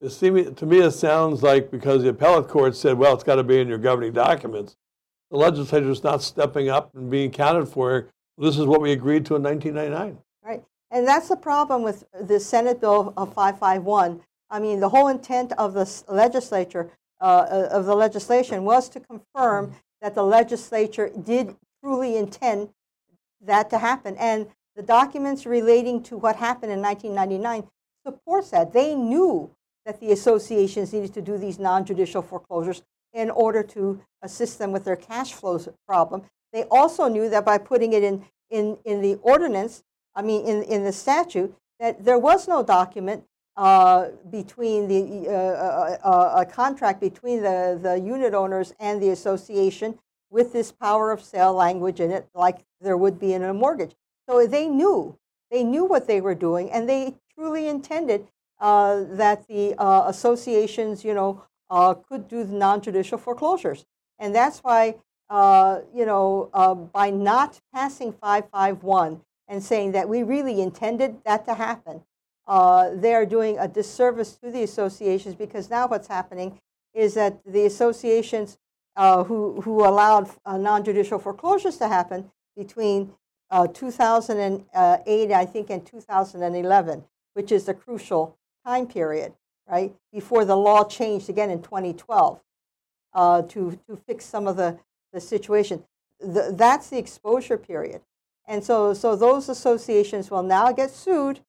it 0.01 0.09
seemed, 0.09 0.57
to 0.57 0.65
me 0.65 0.79
it 0.79 0.91
sounds 0.91 1.43
like 1.43 1.71
because 1.71 2.03
the 2.03 2.09
appellate 2.09 2.47
court 2.47 2.75
said, 2.75 2.97
well, 2.97 3.13
it's 3.13 3.23
got 3.23 3.35
to 3.35 3.43
be 3.43 3.59
in 3.59 3.67
your 3.67 3.77
governing 3.77 4.13
documents, 4.13 4.75
the 5.31 5.37
legislature 5.37 5.89
is 5.89 6.03
not 6.03 6.23
stepping 6.23 6.69
up 6.69 6.95
and 6.95 7.11
being 7.11 7.31
counted 7.31 7.65
for. 7.67 8.07
This 8.37 8.57
is 8.57 8.65
what 8.65 8.81
we 8.81 8.91
agreed 8.91 9.25
to 9.25 9.35
in 9.35 9.43
1999. 9.43 10.17
Right. 10.43 10.63
And 10.91 11.07
that's 11.07 11.27
the 11.27 11.35
problem 11.35 11.81
with 11.83 12.03
the 12.21 12.39
Senate 12.39 12.79
Bill 12.79 13.13
of 13.17 13.33
551. 13.33 14.21
I 14.49 14.59
mean, 14.59 14.79
the 14.79 14.89
whole 14.89 15.09
intent 15.09 15.51
of 15.57 15.73
the 15.73 16.03
legislature, 16.07 16.91
uh, 17.19 17.67
of 17.71 17.85
the 17.85 17.95
legislation, 17.95 18.63
was 18.63 18.89
to 18.89 18.99
confirm 18.99 19.73
that 20.01 20.15
the 20.15 20.23
legislature 20.23 21.09
did 21.09 21.55
truly 21.83 22.17
intend 22.17 22.69
that 23.41 23.69
to 23.69 23.77
happen. 23.77 24.15
And 24.17 24.47
the 24.75 24.83
documents 24.83 25.45
relating 25.45 26.03
to 26.03 26.17
what 26.17 26.35
happened 26.35 26.71
in 26.71 26.81
1999 26.81 27.69
supports 28.05 28.51
that. 28.51 28.73
They 28.73 28.95
knew 28.95 29.51
that 29.85 29.99
the 29.99 30.11
associations 30.11 30.93
needed 30.93 31.13
to 31.13 31.21
do 31.21 31.37
these 31.37 31.59
non-judicial 31.59 32.21
foreclosures 32.21 32.83
in 33.13 33.31
order 33.31 33.63
to 33.63 34.01
assist 34.21 34.59
them 34.59 34.71
with 34.71 34.83
their 34.85 34.95
cash 34.95 35.33
flows 35.33 35.67
problem. 35.87 36.23
They 36.53 36.63
also 36.65 37.07
knew 37.07 37.29
that 37.29 37.45
by 37.45 37.57
putting 37.57 37.93
it 37.93 38.03
in, 38.03 38.25
in, 38.49 38.77
in 38.85 39.01
the 39.01 39.15
ordinance, 39.21 39.83
I 40.15 40.21
mean, 40.21 40.45
in, 40.45 40.63
in 40.63 40.83
the 40.83 40.91
statute, 40.91 41.55
that 41.79 42.03
there 42.03 42.19
was 42.19 42.47
no 42.47 42.63
document 42.63 43.23
uh, 43.57 44.09
between 44.29 44.87
the, 44.87 45.27
uh, 45.27 45.31
uh, 45.31 45.97
uh, 46.03 46.33
a 46.41 46.45
contract 46.45 47.01
between 47.01 47.41
the, 47.41 47.79
the 47.81 47.99
unit 47.99 48.35
owners 48.35 48.71
and 48.79 49.01
the 49.01 49.09
association 49.09 49.97
with 50.29 50.53
this 50.53 50.71
power 50.71 51.11
of 51.11 51.23
sale 51.23 51.53
language 51.53 51.99
in 51.99 52.11
it, 52.11 52.27
like 52.35 52.59
there 52.81 52.95
would 52.95 53.19
be 53.19 53.33
in 53.33 53.43
a 53.43 53.53
mortgage. 53.53 53.95
So 54.29 54.45
they 54.45 54.67
knew, 54.67 55.17
they 55.49 55.63
knew 55.63 55.85
what 55.85 56.05
they 56.05 56.21
were 56.21 56.35
doing, 56.35 56.69
and 56.69 56.87
they 56.87 57.15
truly 57.33 57.67
intended 57.67 58.27
uh, 58.59 59.05
that 59.09 59.47
the 59.47 59.75
associations, 60.07 61.03
you 61.03 61.15
know, 61.15 61.43
could 62.07 62.27
do 62.27 62.43
the 62.43 62.53
non-judicial 62.53 63.17
foreclosures. 63.17 63.85
And 64.19 64.35
that's 64.35 64.59
why, 64.59 64.95
you 65.31 66.05
know, 66.05 66.89
by 66.93 67.09
not 67.09 67.59
passing 67.73 68.11
551 68.11 69.21
and 69.47 69.63
saying 69.63 69.93
that 69.93 70.09
we 70.09 70.21
really 70.21 70.61
intended 70.61 71.23
that 71.25 71.45
to 71.45 71.53
happen, 71.53 72.03
uh, 72.47 72.91
they 72.93 73.13
are 73.13 73.25
doing 73.25 73.57
a 73.59 73.67
disservice 73.67 74.35
to 74.37 74.49
the 74.49 74.63
associations 74.63 75.35
because 75.35 75.69
now 75.69 75.87
what's 75.87 76.07
happening 76.07 76.59
is 76.93 77.13
that 77.13 77.39
the 77.45 77.65
associations 77.65 78.57
uh, 78.95 79.23
who, 79.23 79.61
who 79.61 79.85
allowed 79.85 80.29
uh, 80.45 80.57
non-judicial 80.57 81.19
foreclosures 81.19 81.77
to 81.77 81.87
happen 81.87 82.31
between 82.55 83.13
uh, 83.51 83.67
2008, 83.67 85.31
I 85.31 85.45
think, 85.45 85.69
and 85.69 85.85
2011, 85.85 87.03
which 87.33 87.51
is 87.51 87.65
the 87.65 87.73
crucial 87.73 88.37
time 88.65 88.87
period, 88.87 89.33
right, 89.69 89.93
before 90.11 90.45
the 90.45 90.57
law 90.57 90.83
changed 90.83 91.29
again 91.29 91.49
in 91.49 91.61
2012 91.61 92.41
uh, 93.13 93.41
to, 93.43 93.79
to 93.87 93.95
fix 93.95 94.25
some 94.25 94.47
of 94.47 94.57
the, 94.57 94.79
the 95.13 95.21
situation. 95.21 95.83
The, 96.19 96.51
that's 96.53 96.89
the 96.89 96.97
exposure 96.97 97.57
period. 97.57 98.01
And 98.47 98.63
so, 98.63 98.93
so 98.93 99.15
those 99.15 99.49
associations 99.49 100.31
will 100.31 100.43
now 100.43 100.71
get 100.71 100.89
sued, 100.89 101.41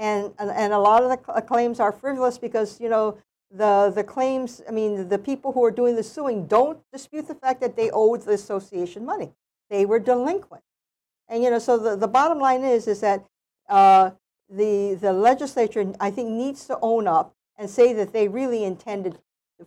and, 0.00 0.32
and, 0.38 0.72
a 0.72 0.78
lot 0.78 1.02
of 1.02 1.10
the 1.10 1.42
claims 1.42 1.78
are 1.78 1.92
frivolous 1.92 2.38
because, 2.38 2.80
you 2.80 2.88
know, 2.88 3.18
the, 3.50 3.92
the 3.94 4.02
claims, 4.02 4.62
I 4.66 4.72
mean, 4.72 5.08
the 5.08 5.18
people 5.18 5.52
who 5.52 5.62
are 5.62 5.70
doing 5.70 5.94
the 5.94 6.02
suing 6.02 6.46
don't 6.46 6.78
dispute 6.90 7.28
the 7.28 7.34
fact 7.34 7.60
that 7.60 7.76
they 7.76 7.90
owed 7.90 8.22
the 8.22 8.32
association 8.32 9.04
money. 9.04 9.32
They 9.68 9.84
were 9.84 9.98
delinquent. 9.98 10.62
And, 11.28 11.42
you 11.42 11.50
know, 11.50 11.58
so 11.58 11.76
the, 11.76 11.96
the 11.96 12.08
bottom 12.08 12.38
line 12.38 12.62
is, 12.62 12.86
is 12.86 13.00
that 13.00 13.26
uh, 13.68 14.12
the, 14.48 14.94
the 14.94 15.12
legislature, 15.12 15.92
I 16.00 16.10
think, 16.10 16.30
needs 16.30 16.66
to 16.68 16.78
own 16.80 17.06
up 17.06 17.34
and 17.58 17.68
say 17.68 17.92
that 17.92 18.14
they 18.14 18.26
really 18.26 18.64
intended 18.64 19.18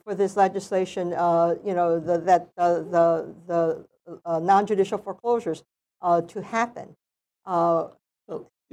for 0.04 0.16
this 0.16 0.36
legislation, 0.36 1.14
uh, 1.14 1.56
you 1.64 1.76
know, 1.76 2.00
the, 2.00 2.18
that 2.18 2.50
uh, 2.58 2.80
the, 2.80 3.36
the 3.46 3.86
uh, 4.26 4.40
non-judicial 4.40 4.98
foreclosures 4.98 5.64
uh, 6.02 6.22
to 6.22 6.42
happen. 6.42 6.96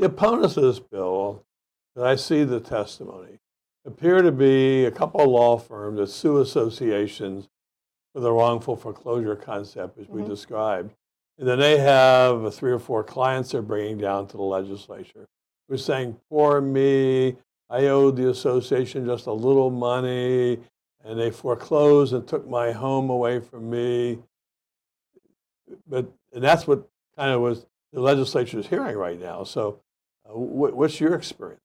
The 0.00 0.07
opponents 0.07 0.57
of 0.57 0.62
this 0.62 0.81
bill, 0.81 1.45
I 1.97 2.16
see 2.16 2.44
the 2.44 2.61
testimony, 2.61 3.38
appear 3.85 4.23
to 4.23 4.32
be 4.32 4.85
a 4.85 4.90
couple 4.90 5.20
of 5.20 5.28
law 5.28 5.59
firms 5.59 5.99
that 5.99 6.06
sue 6.09 6.38
associations 6.38 7.49
for 8.12 8.20
the 8.20 8.32
wrongful 8.32 8.76
foreclosure 8.76 9.37
concept, 9.37 9.99
as 9.99 10.09
we 10.09 10.23
Mhm. 10.23 10.26
described. 10.26 10.94
And 11.38 11.49
then 11.49 11.59
they 11.59 11.78
have 11.78 12.54
three 12.54 12.73
or 12.73 12.78
four 12.78 13.02
clients 13.02 13.52
they're 13.52 13.62
bringing 13.62 13.99
down 13.99 14.26
to 14.28 14.37
the 14.37 14.42
legislature 14.42 15.28
who 15.68 15.75
are 15.75 15.78
saying, 15.78 16.20
Poor 16.28 16.61
me, 16.61 17.38
I 17.68 17.87
owed 17.87 18.16
the 18.16 18.28
association 18.28 19.06
just 19.06 19.26
a 19.26 19.32
little 19.32 19.70
money, 19.70 20.61
and 21.02 21.18
they 21.18 21.30
foreclosed 21.30 22.12
and 22.12 22.26
took 22.26 22.47
my 22.47 22.73
home 22.73 23.11
away 23.11 23.40
from 23.40 23.70
me. 23.70 24.23
But 25.87 26.12
and 26.32 26.42
that's 26.44 26.66
what 26.66 26.88
kind 27.16 27.30
of 27.30 27.40
was 27.40 27.66
the 27.92 28.00
legislature 28.00 28.59
is 28.59 28.66
hearing 28.66 28.97
right 28.97 29.18
now. 29.18 29.44
So, 29.44 29.80
uh, 30.26 30.32
wh- 30.32 30.76
what's 30.76 31.00
your 31.00 31.14
experience? 31.14 31.61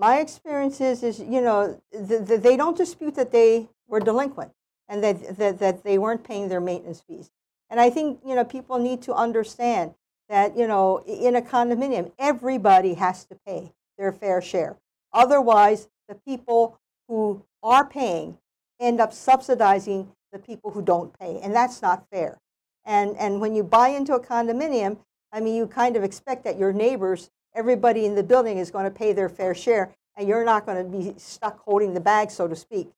My 0.00 0.20
experience 0.20 0.80
is, 0.80 1.02
is 1.02 1.20
you 1.20 1.42
know, 1.42 1.78
th- 1.92 2.26
th- 2.26 2.40
they 2.40 2.56
don't 2.56 2.74
dispute 2.74 3.14
that 3.16 3.32
they 3.32 3.68
were 3.86 4.00
delinquent 4.00 4.50
and 4.88 5.04
that, 5.04 5.36
that, 5.36 5.58
that 5.58 5.84
they 5.84 5.98
weren't 5.98 6.24
paying 6.24 6.48
their 6.48 6.60
maintenance 6.60 7.02
fees. 7.02 7.30
And 7.68 7.78
I 7.78 7.90
think, 7.90 8.18
you 8.24 8.34
know, 8.34 8.42
people 8.42 8.78
need 8.78 9.02
to 9.02 9.12
understand 9.12 9.92
that, 10.30 10.56
you 10.56 10.66
know, 10.66 11.02
in 11.06 11.36
a 11.36 11.42
condominium, 11.42 12.12
everybody 12.18 12.94
has 12.94 13.26
to 13.26 13.36
pay 13.46 13.72
their 13.98 14.10
fair 14.10 14.40
share. 14.40 14.78
Otherwise, 15.12 15.90
the 16.08 16.14
people 16.14 16.80
who 17.06 17.44
are 17.62 17.86
paying 17.86 18.38
end 18.80 19.02
up 19.02 19.12
subsidizing 19.12 20.08
the 20.32 20.38
people 20.38 20.70
who 20.70 20.80
don't 20.80 21.16
pay, 21.18 21.38
and 21.42 21.54
that's 21.54 21.82
not 21.82 22.06
fair. 22.10 22.38
And, 22.86 23.16
and 23.18 23.38
when 23.38 23.54
you 23.54 23.62
buy 23.62 23.88
into 23.88 24.14
a 24.14 24.20
condominium, 24.20 24.96
I 25.30 25.40
mean, 25.40 25.56
you 25.56 25.66
kind 25.66 25.94
of 25.94 26.04
expect 26.04 26.44
that 26.44 26.56
your 26.58 26.72
neighbors, 26.72 27.30
everybody 27.54 28.06
in 28.06 28.14
the 28.14 28.22
building 28.22 28.58
is 28.58 28.70
going 28.70 28.84
to 28.84 28.90
pay 28.90 29.12
their 29.12 29.28
fair 29.28 29.54
share, 29.54 29.94
and 30.16 30.28
you're 30.28 30.44
not 30.44 30.66
going 30.66 30.78
to 30.78 30.98
be 30.98 31.14
stuck 31.18 31.60
holding 31.60 31.94
the 31.94 32.00
bag, 32.00 32.30
so 32.30 32.48
to 32.48 32.56
speak. 32.56 32.90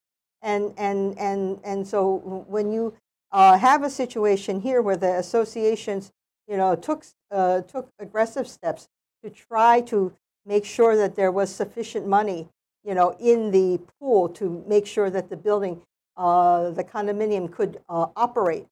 And, 0.43 0.75
and, 0.77 1.19
and, 1.19 1.61
and 1.65 1.87
so 1.87 2.45
when 2.49 2.73
you 2.73 2.95
uh, 3.31 3.57
have 3.57 3.83
a 3.83 3.91
situation 3.91 4.61
here 4.61 4.83
where 4.83 4.97
the 4.97 5.19
associations, 5.19 6.13
you 6.49 6.57
know, 6.57 6.75
took, 6.75 7.05
uh, 7.31 7.63
took 7.63 7.89
aggressive 7.99 8.49
steps 8.49 8.89
to 9.23 9.31
try 9.31 9.81
to 9.83 10.13
make 10.45 10.65
sure 10.65 10.97
that 10.97 11.15
there 11.15 11.31
was 11.31 11.55
sufficient 11.55 12.07
money, 12.07 12.49
you 12.85 12.95
know, 12.95 13.17
in 13.21 13.53
the 13.53 13.81
pool 13.99 14.29
to 14.29 14.65
make 14.67 14.87
sure 14.87 15.09
that 15.09 15.31
the 15.31 15.37
building, 15.37 15.81
uh, 16.17 16.71
the 16.71 16.85
condominium 16.85 17.51
could 17.51 17.81
uh, 17.89 18.07
operate. 18.17 18.67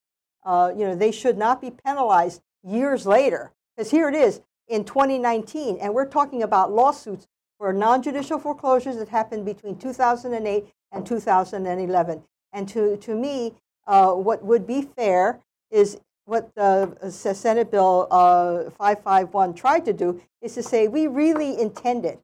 Uh, 0.44 0.72
you 0.76 0.86
know, 0.86 0.96
they 0.96 1.12
should 1.12 1.38
not 1.38 1.60
be 1.60 1.70
penalized 1.70 2.40
years 2.64 3.06
later. 3.06 3.52
Because 3.76 3.90
here 3.90 4.08
it 4.08 4.14
is 4.14 4.40
in 4.70 4.84
2019, 4.84 5.78
and 5.80 5.92
we're 5.92 6.06
talking 6.06 6.42
about 6.42 6.72
lawsuits 6.72 7.26
for 7.58 7.72
non-judicial 7.72 8.38
foreclosures 8.38 8.96
that 8.96 9.08
happened 9.08 9.44
between 9.44 9.76
2008 9.76 10.64
and 10.92 11.06
2011. 11.06 12.22
And 12.52 12.68
to, 12.68 12.96
to 12.96 13.14
me, 13.14 13.54
uh, 13.86 14.12
what 14.12 14.44
would 14.44 14.66
be 14.66 14.82
fair 14.82 15.40
is 15.70 16.00
what 16.24 16.54
the 16.54 16.96
uh, 17.02 17.10
Senate 17.10 17.70
Bill 17.70 18.06
uh, 18.10 18.70
551 18.70 19.54
tried 19.54 19.84
to 19.84 19.92
do 19.92 20.22
is 20.40 20.54
to 20.54 20.62
say 20.62 20.86
we 20.86 21.08
really 21.08 21.60
intended, 21.60 22.18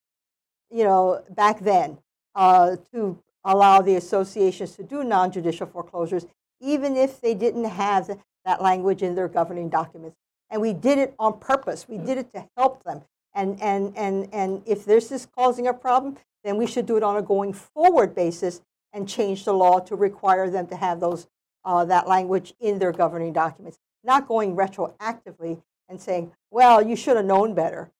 you 0.71 0.85
know, 0.85 1.23
back 1.31 1.61
then 1.61 1.99
uh, 2.37 2.77
to 2.93 3.19
allow 3.45 3.81
the 3.81 3.97
associations 3.97 4.77
to 4.77 4.85
do 4.85 5.03
non-judicial 5.03 5.67
foreclosures, 5.67 6.27
even 6.61 6.97
if 6.97 7.21
they 7.21 7.35
didn't 7.35 7.65
have 7.65 8.19
that 8.45 8.63
language 8.63 9.03
in 9.03 9.17
their 9.17 9.29
governing 9.29 9.69
documents. 9.69 10.17
And 10.51 10.61
we 10.61 10.73
did 10.73 10.99
it 10.99 11.15
on 11.19 11.39
purpose. 11.41 11.87
We 11.89 11.99
did 11.99 12.19
it 12.19 12.33
to 12.33 12.49
help 12.57 12.85
them. 12.85 13.03
And, 13.35 13.61
and, 13.61 13.93
and, 13.97 14.29
and 14.33 14.63
if 14.67 14.85
this 14.85 15.13
is 15.13 15.27
causing 15.27 15.67
a 15.67 15.75
problem, 15.75 16.17
then 16.45 16.57
we 16.57 16.67
should 16.67 16.87
do 16.87 16.97
it 16.97 17.03
on 17.03 17.17
a 17.17 17.23
going 17.23 17.53
forward 17.53 18.15
basis 18.15 18.63
and 18.93 19.09
change 19.09 19.45
the 19.45 19.53
law 19.53 19.81
to 19.81 19.97
require 19.97 20.49
them 20.49 20.67
to 20.69 20.77
have 20.77 21.01
those, 21.01 21.27
uh, 21.65 21.85
that 21.85 22.09
language 22.09 22.55
in 22.61 22.79
their 22.79 22.93
governing 22.93 23.33
documents, 23.33 23.79
not 24.05 24.27
going 24.27 24.57
retroactively 24.57 25.61
and 25.89 26.01
saying, 26.01 26.33
well, 26.51 26.81
you 26.81 26.97
should 26.97 27.17
have 27.17 27.27
known 27.27 27.55
better. 27.55 27.91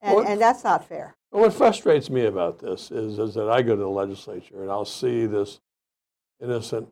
And, 0.00 0.26
and 0.26 0.40
that's 0.40 0.62
not 0.62 0.86
fair. 0.86 1.16
Well, 1.32 1.44
what 1.44 1.54
frustrates 1.54 2.10
me 2.10 2.26
about 2.26 2.58
this 2.58 2.90
is, 2.90 3.18
is 3.18 3.34
that 3.34 3.48
I 3.48 3.62
go 3.62 3.74
to 3.74 3.80
the 3.80 3.88
legislature 3.88 4.62
and 4.62 4.70
I'll 4.70 4.84
see 4.84 5.26
this 5.26 5.60
innocent 6.40 6.88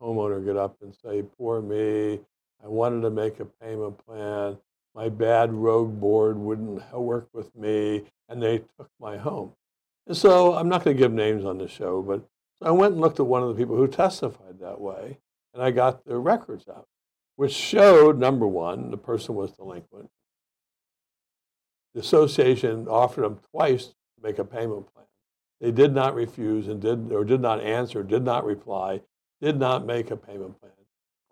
homeowner 0.00 0.44
get 0.44 0.56
up 0.56 0.76
and 0.82 0.94
say, 0.94 1.24
Poor 1.38 1.60
me, 1.60 2.20
I 2.62 2.68
wanted 2.68 3.02
to 3.02 3.10
make 3.10 3.40
a 3.40 3.44
payment 3.44 3.98
plan. 4.06 4.58
My 4.94 5.08
bad 5.08 5.52
rogue 5.52 5.98
board 5.98 6.36
wouldn't 6.36 6.92
work 6.98 7.28
with 7.32 7.54
me, 7.56 8.04
and 8.28 8.42
they 8.42 8.58
took 8.58 8.90
my 9.00 9.16
home. 9.16 9.52
And 10.06 10.16
so 10.16 10.54
I'm 10.54 10.68
not 10.68 10.84
going 10.84 10.96
to 10.96 11.02
give 11.02 11.12
names 11.12 11.44
on 11.44 11.58
the 11.58 11.68
show, 11.68 12.02
but 12.02 12.28
I 12.60 12.70
went 12.70 12.92
and 12.92 13.00
looked 13.00 13.20
at 13.20 13.26
one 13.26 13.42
of 13.42 13.48
the 13.48 13.54
people 13.54 13.76
who 13.76 13.88
testified 13.88 14.60
that 14.60 14.80
way, 14.80 15.18
and 15.54 15.62
I 15.62 15.70
got 15.70 16.04
their 16.04 16.20
records 16.20 16.68
out, 16.68 16.86
which 17.36 17.52
showed 17.52 18.18
number 18.18 18.46
one, 18.46 18.90
the 18.90 18.96
person 18.96 19.34
was 19.34 19.52
delinquent. 19.52 20.10
The 21.94 22.00
association 22.00 22.88
offered 22.88 23.24
them 23.24 23.40
twice 23.50 23.86
to 23.86 24.22
make 24.22 24.38
a 24.38 24.44
payment 24.44 24.92
plan. 24.92 25.06
They 25.60 25.70
did 25.70 25.94
not 25.94 26.14
refuse 26.14 26.68
and 26.68 26.80
did 26.80 27.12
or 27.12 27.24
did 27.24 27.40
not 27.40 27.60
answer, 27.60 28.02
did 28.02 28.24
not 28.24 28.44
reply, 28.44 29.02
did 29.40 29.58
not 29.58 29.86
make 29.86 30.10
a 30.10 30.16
payment 30.16 30.58
plan. 30.60 30.72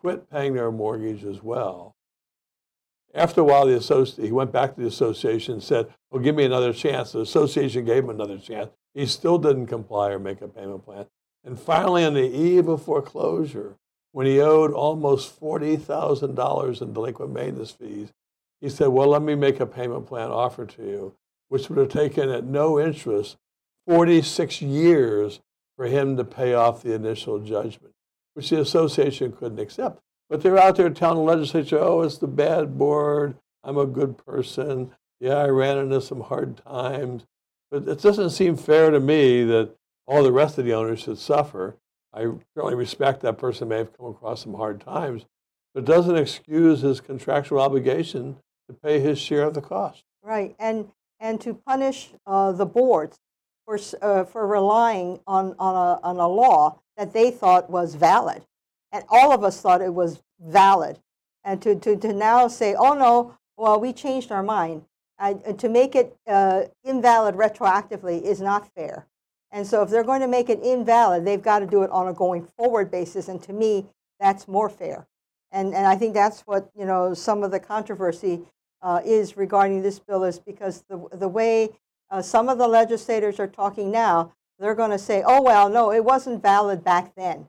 Quit 0.01 0.31
paying 0.31 0.55
their 0.55 0.71
mortgage 0.71 1.25
as 1.25 1.43
well. 1.43 1.95
After 3.15 3.41
a 3.41 3.45
while, 3.45 3.67
the 3.67 3.75
associ- 3.75 4.25
he 4.25 4.33
went 4.33 4.53
back 4.53 4.75
to 4.75 4.81
the 4.81 4.87
association 4.87 5.55
and 5.55 5.63
said, 5.63 5.93
"Well, 6.11 6.23
give 6.23 6.35
me 6.37 6.45
another 6.45 6.73
chance." 6.73 7.13
The 7.13 7.21
association 7.21 7.85
gave 7.85 8.05
him 8.05 8.11
another 8.11 8.39
chance. 8.39 8.71
He 8.95 9.07
still 9.07 9.39
didn't 9.39 9.67
comply 9.67 10.11
or 10.11 10.19
make 10.19 10.41
a 10.41 10.49
payment 10.49 10.85
plan. 10.85 11.07
And 11.45 11.59
finally, 11.59 12.05
on 12.05 12.15
the 12.15 12.29
eve 12.29 12.69
of 12.69 12.83
foreclosure, 12.83 13.77
when 14.13 14.27
he 14.27 14.41
owed 14.41 14.73
almost 14.73 15.33
forty 15.33 15.77
thousand 15.77 16.35
dollars 16.35 16.81
in 16.81 16.93
delinquent 16.93 17.33
maintenance 17.33 17.73
fees, 17.73 18.13
he 18.61 18.69
said, 18.69 18.89
Well, 18.89 19.09
let 19.09 19.23
me 19.23 19.35
make 19.35 19.61
a 19.61 19.67
payment 19.67 20.07
plan 20.07 20.31
offer 20.31 20.67
to 20.67 20.83
you, 20.83 21.15
which 21.49 21.69
would 21.69 21.79
have 21.79 21.89
taken 21.89 22.29
at 22.29 22.45
no 22.45 22.79
interest 22.79 23.37
46 23.87 24.63
years 24.63 25.41
for 25.77 25.87
him 25.87 26.17
to 26.17 26.25
pay 26.25 26.55
off 26.55 26.83
the 26.83 26.93
initial 26.93 27.39
judgment, 27.39 27.95
which 28.35 28.51
the 28.51 28.61
association 28.61 29.33
couldn't 29.33 29.59
accept. 29.59 30.01
But 30.29 30.43
they're 30.43 30.59
out 30.59 30.77
there 30.77 30.91
telling 30.91 31.19
the 31.19 31.23
legislature, 31.23 31.79
Oh, 31.79 32.03
it's 32.03 32.19
the 32.19 32.29
bad 32.29 32.79
board. 32.79 33.37
I'm 33.65 33.77
a 33.77 33.87
good 33.87 34.17
person. 34.17 34.93
Yeah, 35.19 35.35
I 35.35 35.49
ran 35.49 35.79
into 35.79 36.01
some 36.01 36.21
hard 36.21 36.57
times. 36.59 37.27
But 37.71 37.87
it 37.87 38.01
doesn't 38.01 38.31
seem 38.31 38.57
fair 38.57 38.91
to 38.91 39.01
me 39.01 39.45
that 39.45 39.75
all 40.07 40.23
the 40.23 40.33
rest 40.33 40.59
of 40.59 40.65
the 40.65 40.75
owners 40.75 41.01
should 41.01 41.19
suffer. 41.19 41.77
I 42.13 42.23
certainly 42.55 42.75
respect 42.75 43.21
that 43.21 43.39
person 43.39 43.69
may 43.69 43.79
have 43.79 43.97
come 43.97 44.07
across 44.07 44.43
some 44.43 44.55
hard 44.55 44.81
times, 44.81 45.25
but 45.73 45.85
it 45.85 45.87
doesn't 45.87 46.17
excuse 46.17 46.81
his 46.81 47.01
contractual 47.01 47.61
obligation 47.61 48.39
to 48.69 48.75
pay 48.75 48.99
his 48.99 49.19
share 49.19 49.45
of 49.45 49.55
the 49.55 49.61
cost. 49.61 50.03
Right, 50.23 50.57
and, 50.59 50.91
and 51.21 51.41
to 51.43 51.55
punish 51.55 52.11
uh, 52.27 52.53
the 52.53 52.67
boards 52.67 53.21
for, 53.65 53.79
uh, 54.03 54.25
for 54.25 54.47
relying 54.47 55.21
on, 55.27 55.55
on, 55.59 55.75
a, 55.75 56.01
on 56.03 56.17
a 56.17 56.27
law 56.27 56.81
that 57.01 57.15
they 57.15 57.31
thought 57.31 57.71
was 57.71 57.95
valid. 57.95 58.45
And 58.93 59.05
all 59.09 59.33
of 59.33 59.43
us 59.43 59.59
thought 59.59 59.81
it 59.81 59.95
was 59.95 60.21
valid. 60.39 60.99
And 61.43 61.63
to, 61.63 61.75
to, 61.75 61.97
to 61.97 62.13
now 62.13 62.47
say, 62.47 62.75
oh 62.75 62.93
no, 62.93 63.39
well, 63.57 63.81
we 63.81 63.95
changed 63.95 64.31
our 64.31 64.43
mind. 64.43 64.85
And 65.19 65.59
to 65.59 65.71
make 65.71 65.95
it 65.95 66.15
uh, 66.27 66.65
invalid 66.85 67.37
retroactively 67.37 68.21
is 68.21 68.43
not 68.43 68.69
fair. 68.75 69.07
And 69.51 69.67
so 69.67 69.83
if 69.83 69.89
they're 69.89 70.05
going 70.05 70.21
to 70.21 70.29
make 70.29 70.51
it 70.51 70.61
invalid, 70.61 71.25
they've 71.25 71.41
got 71.41 71.61
to 71.61 71.67
do 71.67 71.83
it 71.83 71.91
on 71.91 72.07
a 72.09 72.13
going 72.13 72.47
forward 72.59 72.91
basis. 72.91 73.29
And 73.29 73.43
to 73.45 73.55
me, 73.55 73.87
that's 74.19 74.47
more 74.47 74.69
fair. 74.69 75.07
And, 75.53 75.75
and 75.75 75.87
I 75.87 75.97
think 75.97 76.13
that's 76.13 76.43
what, 76.43 76.71
you 76.77 76.85
know, 76.85 77.15
some 77.15 77.43
of 77.43 77.51
the 77.51 77.61
controversy 77.61 78.43
uh, 78.83 79.01
is 79.07 79.39
regarding 79.39 79.81
this 79.81 79.99
bill 79.99 80.25
is 80.25 80.39
because 80.39 80.85
the, 80.91 81.09
the 81.13 81.29
way 81.29 81.71
uh, 82.11 82.21
some 82.21 82.51
of 82.51 82.59
the 82.59 82.69
legislators 82.69 83.41
are 83.41 83.49
talking 83.49 83.91
now, 83.91 84.33
they're 84.61 84.75
going 84.75 84.91
to 84.91 84.99
say, 84.99 85.23
oh, 85.27 85.43
well, 85.43 85.69
no, 85.69 85.91
it 85.91 86.05
wasn't 86.05 86.43
valid 86.43 86.85
back 86.85 87.15
then. 87.17 87.49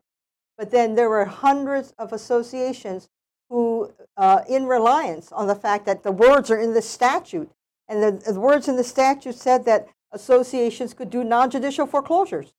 But 0.57 0.71
then 0.71 0.95
there 0.95 1.09
were 1.09 1.25
hundreds 1.25 1.93
of 1.99 2.13
associations 2.13 3.09
who, 3.49 3.91
uh, 4.15 4.41
in 4.47 4.65
reliance 4.65 5.31
on 5.31 5.47
the 5.47 5.55
fact 5.55 5.85
that 5.85 6.03
the 6.03 6.11
words 6.11 6.49
are 6.49 6.59
in 6.59 6.73
the 6.73 6.81
statute, 6.81 7.51
and 7.89 8.01
the, 8.01 8.31
the 8.31 8.39
words 8.39 8.69
in 8.69 8.77
the 8.77 8.83
statute 8.83 9.35
said 9.35 9.65
that 9.65 9.89
associations 10.13 10.93
could 10.93 11.09
do 11.09 11.23
non-judicial 11.23 11.85
foreclosures. 11.85 12.53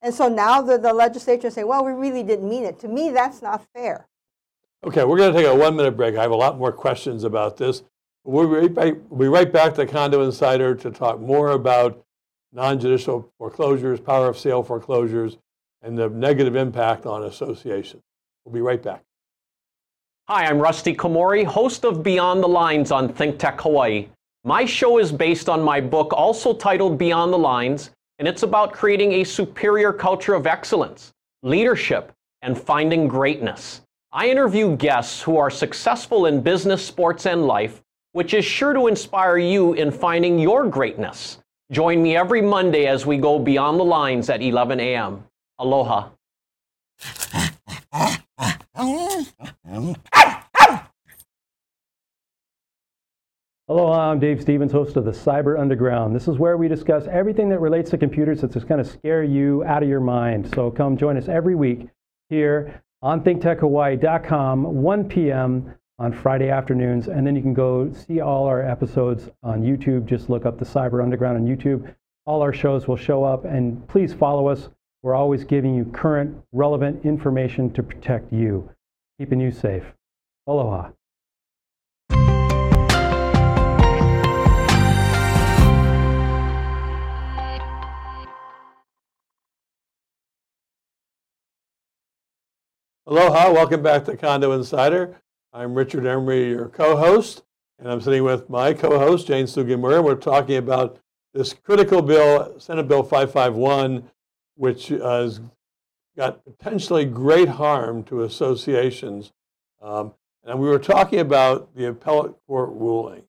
And 0.00 0.14
so 0.14 0.28
now 0.28 0.62
the, 0.62 0.78
the 0.78 0.94
legislature 0.94 1.50
say, 1.50 1.64
well, 1.64 1.84
we 1.84 1.92
really 1.92 2.22
didn't 2.22 2.48
mean 2.48 2.64
it. 2.64 2.78
To 2.80 2.88
me, 2.88 3.10
that's 3.10 3.42
not 3.42 3.66
fair. 3.74 4.06
Okay, 4.84 5.04
we're 5.04 5.18
going 5.18 5.32
to 5.32 5.38
take 5.38 5.48
a 5.48 5.54
one 5.54 5.76
minute 5.76 5.96
break. 5.96 6.16
I 6.16 6.22
have 6.22 6.30
a 6.30 6.36
lot 6.36 6.58
more 6.58 6.72
questions 6.72 7.24
about 7.24 7.56
this. 7.56 7.82
We'll 8.24 8.48
we'll 8.48 8.68
be 8.68 9.28
right 9.28 9.52
back 9.52 9.74
to 9.74 9.86
Condo 9.86 10.22
Insider 10.22 10.74
to 10.76 10.90
talk 10.90 11.20
more 11.20 11.50
about 11.50 12.05
non 12.56 12.80
judicial 12.80 13.30
foreclosures, 13.36 14.00
power 14.00 14.28
of 14.28 14.38
sale 14.38 14.62
foreclosures, 14.62 15.36
and 15.82 15.96
the 15.96 16.08
negative 16.08 16.56
impact 16.56 17.04
on 17.04 17.22
associations. 17.22 18.02
We'll 18.44 18.54
be 18.54 18.62
right 18.62 18.82
back. 18.82 19.02
Hi, 20.26 20.46
I'm 20.46 20.58
Rusty 20.58 20.96
Komori, 20.96 21.44
host 21.44 21.84
of 21.84 22.02
Beyond 22.02 22.42
the 22.42 22.48
Lines 22.48 22.90
on 22.90 23.12
Think 23.12 23.38
Tech 23.38 23.60
Hawaii. 23.60 24.08
My 24.42 24.64
show 24.64 24.98
is 24.98 25.12
based 25.12 25.50
on 25.50 25.62
my 25.62 25.82
book, 25.82 26.14
also 26.14 26.54
titled 26.54 26.96
Beyond 26.96 27.32
the 27.32 27.38
Lines, 27.38 27.90
and 28.18 28.26
it's 28.26 28.42
about 28.42 28.72
creating 28.72 29.12
a 29.12 29.24
superior 29.24 29.92
culture 29.92 30.32
of 30.32 30.46
excellence, 30.46 31.12
leadership, 31.42 32.10
and 32.40 32.58
finding 32.58 33.06
greatness. 33.06 33.82
I 34.12 34.30
interview 34.30 34.76
guests 34.76 35.20
who 35.20 35.36
are 35.36 35.50
successful 35.50 36.24
in 36.24 36.40
business, 36.40 36.84
sports, 36.84 37.26
and 37.26 37.46
life, 37.46 37.82
which 38.12 38.32
is 38.32 38.46
sure 38.46 38.72
to 38.72 38.86
inspire 38.86 39.36
you 39.36 39.74
in 39.74 39.90
finding 39.90 40.38
your 40.38 40.66
greatness. 40.66 41.38
Join 41.72 42.00
me 42.00 42.16
every 42.16 42.42
Monday 42.42 42.86
as 42.86 43.06
we 43.06 43.18
go 43.18 43.40
beyond 43.40 43.80
the 43.80 43.84
lines 43.84 44.30
at 44.30 44.40
11 44.40 44.78
a.m. 44.78 45.24
Aloha. 45.58 46.10
Hello, 53.66 53.92
I'm 53.92 54.20
Dave 54.20 54.40
Stevens, 54.40 54.70
host 54.70 54.96
of 54.96 55.04
the 55.04 55.10
Cyber 55.10 55.58
Underground. 55.58 56.14
This 56.14 56.28
is 56.28 56.38
where 56.38 56.56
we 56.56 56.68
discuss 56.68 57.08
everything 57.08 57.48
that 57.48 57.60
relates 57.60 57.90
to 57.90 57.98
computers 57.98 58.42
that's 58.42 58.54
just 58.54 58.68
going 58.68 58.82
to 58.82 58.88
scare 58.88 59.24
you 59.24 59.64
out 59.64 59.82
of 59.82 59.88
your 59.88 59.98
mind. 59.98 60.48
So 60.54 60.70
come 60.70 60.96
join 60.96 61.16
us 61.16 61.28
every 61.28 61.56
week 61.56 61.88
here 62.28 62.80
on 63.02 63.24
thinktechhawaii.com, 63.24 64.62
1 64.62 65.08
p.m. 65.08 65.74
on 65.98 66.12
Friday 66.12 66.50
afternoons. 66.50 67.08
And 67.08 67.26
then 67.26 67.34
you 67.34 67.42
can 67.42 67.54
go 67.54 67.92
see 67.92 68.20
all 68.20 68.46
our 68.46 68.62
episodes 68.62 69.30
on 69.42 69.62
YouTube. 69.62 70.06
Just 70.06 70.28
look 70.28 70.44
up 70.44 70.58
the 70.58 70.64
Cyber 70.64 71.02
Underground 71.02 71.36
on 71.36 71.46
YouTube. 71.46 71.94
All 72.26 72.42
our 72.42 72.52
shows 72.52 72.86
will 72.86 72.96
show 72.96 73.24
up. 73.24 73.44
And 73.44 73.86
please 73.88 74.12
follow 74.12 74.48
us. 74.48 74.68
We're 75.02 75.14
always 75.14 75.44
giving 75.44 75.74
you 75.74 75.84
current, 75.84 76.36
relevant 76.52 77.04
information 77.04 77.72
to 77.74 77.82
protect 77.82 78.32
you, 78.32 78.70
keeping 79.18 79.40
you 79.40 79.52
safe. 79.52 79.84
Aloha. 80.46 80.90
Aloha, 93.08 93.52
welcome 93.52 93.84
back 93.84 94.04
to 94.06 94.16
Condo 94.16 94.50
Insider. 94.50 95.20
I'm 95.56 95.72
Richard 95.72 96.04
Emery, 96.04 96.50
your 96.50 96.68
co-host, 96.68 97.42
and 97.78 97.90
I'm 97.90 98.02
sitting 98.02 98.22
with 98.24 98.50
my 98.50 98.74
co-host, 98.74 99.26
Jane 99.26 99.46
Sugimura. 99.46 100.04
We're 100.04 100.14
talking 100.14 100.56
about 100.56 100.98
this 101.32 101.54
critical 101.54 102.02
bill, 102.02 102.60
Senate 102.60 102.86
Bill 102.86 103.02
551, 103.02 104.04
which 104.56 104.88
has 104.88 105.40
got 106.14 106.44
potentially 106.44 107.06
great 107.06 107.48
harm 107.48 108.04
to 108.04 108.22
associations. 108.22 109.32
Um, 109.80 110.12
and 110.44 110.58
we 110.58 110.68
were 110.68 110.78
talking 110.78 111.20
about 111.20 111.74
the 111.74 111.86
appellate 111.86 112.34
court 112.46 112.68
ruling. 112.74 113.22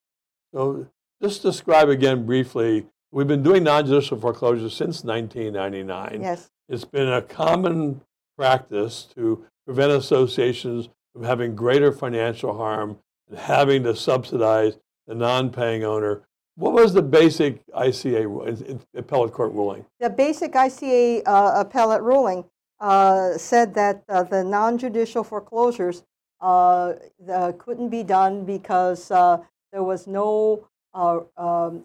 So 0.54 0.86
just 1.22 1.42
describe 1.42 1.88
again 1.88 2.26
briefly, 2.26 2.88
we've 3.10 3.28
been 3.28 3.42
doing 3.42 3.64
non-judicial 3.64 4.20
foreclosures 4.20 4.74
since 4.74 5.02
1999. 5.02 6.20
Yes. 6.22 6.50
It's 6.68 6.84
been 6.84 7.08
a 7.08 7.22
common 7.22 8.02
practice 8.38 9.08
to 9.16 9.46
prevent 9.66 9.94
associations 9.94 10.90
having 11.24 11.56
greater 11.56 11.92
financial 11.92 12.56
harm 12.56 12.98
and 13.30 13.38
having 13.38 13.84
to 13.84 13.96
subsidize 13.96 14.78
the 15.08 15.16
non-paying 15.16 15.84
owner. 15.84 16.24
What 16.56 16.74
was 16.74 16.94
the 16.94 17.02
basic 17.02 17.66
ICA 17.68 18.80
appellate 18.96 19.32
court 19.32 19.54
ruling? 19.54 19.86
The 20.00 20.10
basic 20.10 20.54
ICA 20.54 21.22
uh, 21.26 21.54
appellate 21.58 22.02
ruling 22.02 22.46
uh, 22.80 23.38
said 23.38 23.74
that 23.76 24.04
uh, 24.10 24.24
the 24.24 24.44
non-judicial 24.44 25.24
foreclosures 25.24 26.04
uh, 26.42 26.94
the, 27.26 27.56
couldn't 27.58 27.90
be 27.90 28.04
done 28.04 28.46
because 28.46 29.10
uh, 29.12 29.38
there 29.72 29.84
was 29.84 30.08
no 30.08 30.68
uh, 30.94 31.20
um, 31.38 31.84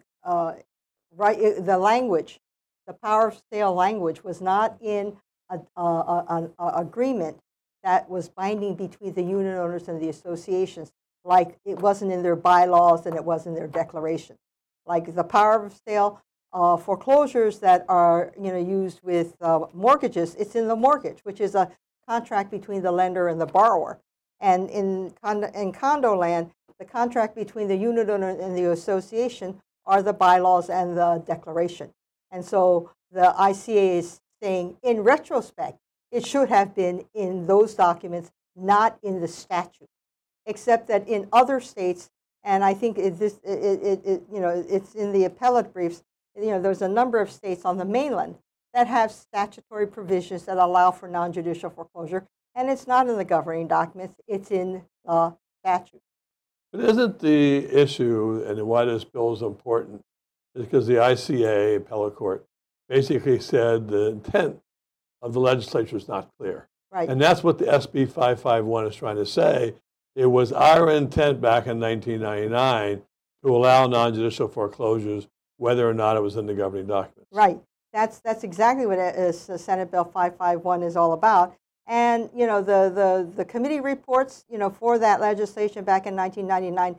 right. 1.17 1.39
The 1.65 1.79
language, 1.79 2.41
the 2.87 2.93
power 2.93 3.29
of 3.29 3.43
sale 3.53 3.75
language, 3.75 4.25
was 4.25 4.41
not 4.41 4.77
in 4.81 5.17
an 5.77 6.51
agreement 6.59 7.39
that 7.83 8.09
was 8.09 8.29
binding 8.29 8.75
between 8.75 9.15
the 9.15 9.23
unit 9.23 9.59
owners 9.59 9.89
and 9.89 10.01
the 10.01 10.09
associations, 10.09 10.93
like 11.25 11.59
it 11.65 11.79
wasn't 11.79 12.13
in 12.13 12.23
their 12.23 12.37
bylaws 12.37 13.07
and 13.07 13.17
it 13.17 13.25
wasn't 13.25 13.57
in 13.57 13.61
their 13.61 13.69
declaration. 13.69 14.37
Like 14.87 15.15
the 15.15 15.25
power 15.25 15.65
of 15.65 15.81
sale 15.87 16.21
uh, 16.53 16.77
foreclosures 16.77 17.61
that 17.61 17.85
are 17.89 18.33
you 18.41 18.53
know 18.53 18.59
used 18.59 19.01
with 19.03 19.35
uh, 19.41 19.61
mortgages, 19.73 20.35
it's 20.35 20.55
in 20.55 20.69
the 20.69 20.77
mortgage, 20.77 21.21
which 21.25 21.41
is 21.41 21.55
a 21.55 21.71
contract 22.09 22.51
between 22.51 22.83
the 22.83 22.93
lender 22.93 23.29
and 23.29 23.41
the 23.41 23.47
borrower. 23.47 24.01
And 24.41 24.69
in 24.71 25.15
condo, 25.23 25.51
in 25.55 25.73
condo 25.73 26.17
land, 26.17 26.51
the 26.79 26.85
contract 26.85 27.37
between 27.37 27.69
the 27.69 27.77
unit 27.77 28.11
owner 28.11 28.31
and 28.31 28.57
the 28.57 28.73
association 28.73 29.61
are 29.87 30.03
the 30.03 30.13
bylaws 30.13 30.69
and 30.69 30.97
the 30.97 31.23
declaration. 31.25 31.91
And 32.31 32.45
so 32.45 32.91
the 33.13 33.35
ICA 33.39 33.99
is 33.99 34.21
saying, 34.43 34.77
in 34.83 35.03
retrospect, 35.03 35.79
it 36.13 36.27
should 36.27 36.51
have 36.51 36.75
been 36.75 37.05
in 37.15 37.47
those 37.47 37.75
documents, 37.75 38.31
not 38.55 38.99
in 39.03 39.21
the 39.21 39.27
statute, 39.27 39.89
except 40.47 40.87
that 40.89 41.09
in 41.09 41.27
other 41.33 41.61
states, 41.61 42.11
and 42.45 42.63
I 42.63 42.75
think 42.75 42.99
it, 42.99 43.19
this, 43.19 43.41
it, 43.43 44.01
it, 44.05 44.23
you 44.31 44.41
know, 44.41 44.65
it's 44.69 44.95
in 44.95 45.13
the 45.13 45.25
appellate 45.25 45.73
briefs, 45.73 46.05
you 46.37 46.51
know, 46.51 46.61
there's 46.61 46.83
a 46.83 46.89
number 46.89 47.19
of 47.19 47.31
states 47.31 47.65
on 47.65 47.79
the 47.79 47.85
mainland 47.85 48.37
that 48.75 48.87
have 48.87 49.11
statutory 49.11 49.87
provisions 49.87 50.45
that 50.45 50.59
allow 50.59 50.91
for 50.91 51.09
non-judicial 51.09 51.71
foreclosure, 51.71 52.27
and 52.55 52.71
it's 52.71 52.87
not 52.87 53.09
in 53.09 53.17
the 53.17 53.25
governing 53.25 53.67
documents, 53.67 54.15
it's 54.29 54.51
in 54.51 54.83
the 55.05 55.35
statute. 55.61 56.01
But 56.73 56.83
isn't 56.83 57.19
the 57.21 57.67
issue, 57.71 58.45
and 58.47 58.63
why 58.67 58.85
this 58.85 59.05
bill 59.05 59.33
is 59.33 59.43
important, 59.43 60.03
is 60.55 60.65
because 60.65 60.87
the 60.87 60.95
ICA 60.95 61.77
appellate 61.77 62.17
court 62.17 62.45
basically 62.89 63.41
said 63.41 63.89
the 63.89 64.09
intent 64.09 64.61
of 65.23 65.33
the 65.33 65.41
legislature 65.41 65.97
is 65.97 66.09
not 66.09 66.29
clear. 66.39 66.69
Right. 66.91 67.09
And 67.09 67.21
that's 67.21 67.43
what 67.43 67.59
the 67.59 67.65
SB 67.65 68.07
551 68.09 68.87
is 68.87 68.97
trying 68.97 69.17
to 69.17 69.25
say. 69.25 69.75
It 70.15 70.27
was 70.27 70.53
our 70.53 70.91
intent 70.91 71.41
back 71.41 71.67
in 71.67 71.81
1999 71.81 73.03
to 73.45 73.57
allow 73.57 73.87
non-judicial 73.87 74.49
foreclosures, 74.49 75.27
whether 75.57 75.89
or 75.89 75.95
not 75.95 76.17
it 76.17 76.21
was 76.21 76.37
in 76.37 76.47
the 76.47 76.55
governing 76.55 76.87
documents. 76.87 77.31
Right. 77.33 77.59
That's 77.93 78.21
that's 78.21 78.43
exactly 78.43 78.87
what 78.87 78.99
it 78.99 79.17
is, 79.17 79.51
uh, 79.51 79.59
Senate 79.59 79.91
Bill 79.91 80.05
551 80.05 80.83
is 80.83 80.97
all 80.97 81.13
about. 81.13 81.55
And 81.87 82.31
you 82.35 82.47
know 82.47 82.63
the, 82.63 82.91
the 82.95 83.31
the 83.37 83.45
committee 83.45 83.81
reports, 83.81 84.45
you 84.49 84.57
know, 84.57 84.71
for 84.71 84.99
that 84.99 85.21
legislation 85.21 85.85
back 85.85 86.07
in 86.07 86.17
1999, 86.17 86.99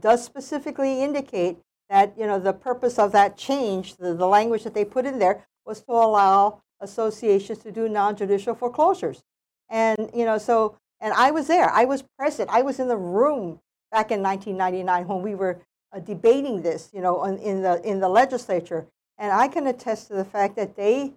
does 0.00 0.24
specifically 0.24 1.02
indicate 1.02 1.58
that 1.90 2.14
you 2.16 2.26
know 2.26 2.38
the 2.38 2.54
purpose 2.54 2.98
of 2.98 3.12
that 3.12 3.36
change, 3.36 3.96
the, 3.96 4.14
the 4.14 4.26
language 4.26 4.64
that 4.64 4.72
they 4.72 4.84
put 4.84 5.04
in 5.04 5.18
there, 5.18 5.46
was 5.66 5.82
to 5.82 5.92
allow 5.92 6.62
associations 6.80 7.58
to 7.60 7.72
do 7.72 7.88
non-judicial 7.88 8.54
foreclosures. 8.54 9.22
And, 9.68 10.10
you 10.14 10.24
know, 10.24 10.38
so, 10.38 10.76
and 11.00 11.14
I 11.14 11.30
was 11.30 11.46
there. 11.46 11.70
I 11.70 11.84
was 11.84 12.02
present. 12.18 12.50
I 12.50 12.62
was 12.62 12.80
in 12.80 12.88
the 12.88 12.96
room 12.96 13.60
back 13.90 14.10
in 14.10 14.22
1999 14.22 15.08
when 15.08 15.22
we 15.22 15.34
were 15.34 15.60
uh, 15.92 16.00
debating 16.00 16.62
this, 16.62 16.90
you 16.92 17.00
know, 17.00 17.24
in, 17.24 17.38
in, 17.38 17.62
the, 17.62 17.80
in 17.88 18.00
the 18.00 18.08
legislature. 18.08 18.86
And 19.18 19.32
I 19.32 19.48
can 19.48 19.66
attest 19.66 20.08
to 20.08 20.14
the 20.14 20.24
fact 20.24 20.56
that 20.56 20.76
they, 20.76 21.12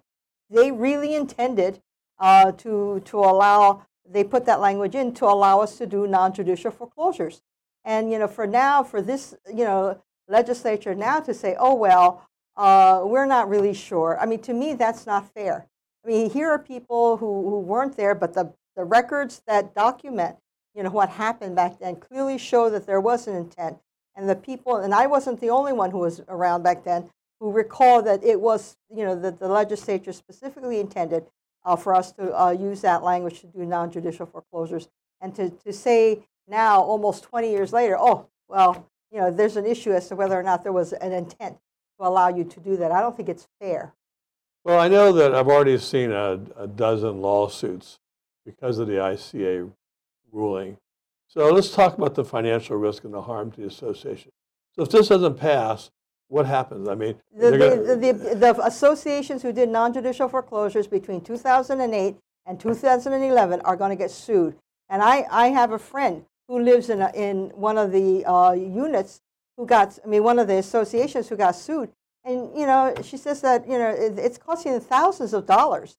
they 0.50 0.70
really 0.70 1.14
intended 1.14 1.80
uh, 2.18 2.52
to, 2.52 3.00
to 3.04 3.18
allow, 3.18 3.86
they 4.08 4.24
put 4.24 4.46
that 4.46 4.60
language 4.60 4.94
in 4.94 5.14
to 5.14 5.26
allow 5.26 5.60
us 5.60 5.78
to 5.78 5.86
do 5.86 6.06
non-judicial 6.06 6.70
foreclosures. 6.70 7.42
And, 7.84 8.10
you 8.10 8.18
know, 8.18 8.28
for 8.28 8.46
now, 8.46 8.82
for 8.82 9.02
this, 9.02 9.34
you 9.48 9.64
know, 9.64 10.00
legislature 10.28 10.94
now 10.94 11.20
to 11.20 11.34
say, 11.34 11.56
oh, 11.58 11.74
well, 11.74 12.26
uh, 12.56 13.02
we're 13.04 13.26
not 13.26 13.48
really 13.48 13.74
sure. 13.74 14.18
I 14.20 14.26
mean, 14.26 14.40
to 14.42 14.54
me, 14.54 14.74
that's 14.74 15.06
not 15.06 15.32
fair. 15.32 15.66
I 16.04 16.08
mean, 16.08 16.30
here 16.30 16.50
are 16.50 16.58
people 16.58 17.16
who, 17.16 17.48
who 17.48 17.60
weren't 17.60 17.96
there, 17.96 18.14
but 18.14 18.34
the, 18.34 18.52
the 18.76 18.84
records 18.84 19.42
that 19.46 19.74
document, 19.74 20.36
you 20.74 20.82
know, 20.82 20.90
what 20.90 21.08
happened 21.08 21.56
back 21.56 21.78
then 21.78 21.96
clearly 21.96 22.38
show 22.38 22.70
that 22.70 22.86
there 22.86 23.00
was 23.00 23.26
an 23.26 23.34
intent. 23.36 23.78
And 24.16 24.28
the 24.28 24.36
people, 24.36 24.76
and 24.76 24.94
I 24.94 25.06
wasn't 25.06 25.40
the 25.40 25.50
only 25.50 25.72
one 25.72 25.90
who 25.90 25.98
was 25.98 26.20
around 26.28 26.62
back 26.62 26.84
then, 26.84 27.10
who 27.40 27.50
recall 27.50 28.02
that 28.02 28.22
it 28.22 28.40
was, 28.40 28.76
you 28.94 29.04
know, 29.04 29.18
that 29.20 29.40
the 29.40 29.48
legislature 29.48 30.12
specifically 30.12 30.78
intended 30.78 31.24
uh, 31.64 31.74
for 31.74 31.94
us 31.94 32.12
to 32.12 32.38
uh, 32.38 32.50
use 32.50 32.80
that 32.82 33.02
language 33.02 33.40
to 33.40 33.46
do 33.46 33.64
non-judicial 33.64 34.26
foreclosures. 34.26 34.88
And 35.20 35.34
to, 35.34 35.50
to 35.50 35.72
say 35.72 36.20
now, 36.46 36.80
almost 36.80 37.24
20 37.24 37.50
years 37.50 37.72
later, 37.72 37.96
oh, 37.98 38.28
well, 38.48 38.88
you 39.10 39.18
know, 39.18 39.30
there's 39.30 39.56
an 39.56 39.66
issue 39.66 39.92
as 39.92 40.08
to 40.08 40.16
whether 40.16 40.38
or 40.38 40.42
not 40.42 40.62
there 40.62 40.72
was 40.72 40.92
an 40.92 41.12
intent 41.12 41.56
to 41.98 42.06
allow 42.06 42.28
you 42.28 42.44
to 42.44 42.60
do 42.60 42.76
that. 42.76 42.92
I 42.92 43.00
don't 43.00 43.16
think 43.16 43.28
it's 43.28 43.46
fair. 43.60 43.94
Well, 44.64 44.80
I 44.80 44.88
know 44.88 45.12
that 45.12 45.34
I've 45.34 45.48
already 45.48 45.76
seen 45.78 46.10
a, 46.10 46.40
a 46.56 46.66
dozen 46.66 47.20
lawsuits 47.20 47.98
because 48.44 48.78
of 48.78 48.86
the 48.86 48.94
ICA 48.94 49.70
ruling. 50.32 50.78
So 51.28 51.50
let's 51.52 51.70
talk 51.70 51.98
about 51.98 52.14
the 52.14 52.24
financial 52.24 52.76
risk 52.76 53.04
and 53.04 53.12
the 53.12 53.22
harm 53.22 53.50
to 53.52 53.60
the 53.60 53.66
association. 53.66 54.30
So 54.74 54.82
if 54.82 54.90
this 54.90 55.08
doesn't 55.08 55.36
pass, 55.36 55.90
what 56.28 56.46
happens? 56.46 56.88
I 56.88 56.94
mean, 56.94 57.16
the, 57.36 57.50
the, 57.50 58.12
the, 58.12 58.34
the, 58.34 58.64
associations 58.64 59.42
who 59.42 59.52
did 59.52 59.68
non-judicial 59.68 60.28
foreclosures 60.28 60.86
between 60.86 61.20
2008 61.20 62.16
and 62.46 62.60
2011 62.60 63.60
are 63.60 63.76
going 63.76 63.90
to 63.90 63.96
get 63.96 64.10
sued. 64.10 64.56
And 64.88 65.02
I, 65.02 65.26
I 65.30 65.48
have 65.48 65.72
a 65.72 65.78
friend 65.78 66.24
who 66.48 66.60
lives 66.60 66.88
in, 66.90 67.02
a, 67.02 67.10
in 67.14 67.50
one 67.54 67.78
of 67.78 67.92
the 67.92 68.24
uh, 68.24 68.52
units 68.52 69.20
who 69.56 69.66
got, 69.66 69.98
I 70.04 70.08
mean, 70.08 70.22
one 70.22 70.38
of 70.38 70.48
the 70.48 70.56
associations 70.56 71.28
who 71.28 71.36
got 71.36 71.56
sued. 71.56 71.90
And, 72.24 72.56
you 72.56 72.66
know, 72.66 72.94
she 73.02 73.16
says 73.16 73.40
that, 73.42 73.68
you 73.68 73.78
know, 73.78 73.90
it, 73.90 74.18
it's 74.18 74.38
costing 74.38 74.78
thousands 74.80 75.34
of 75.34 75.46
dollars, 75.46 75.96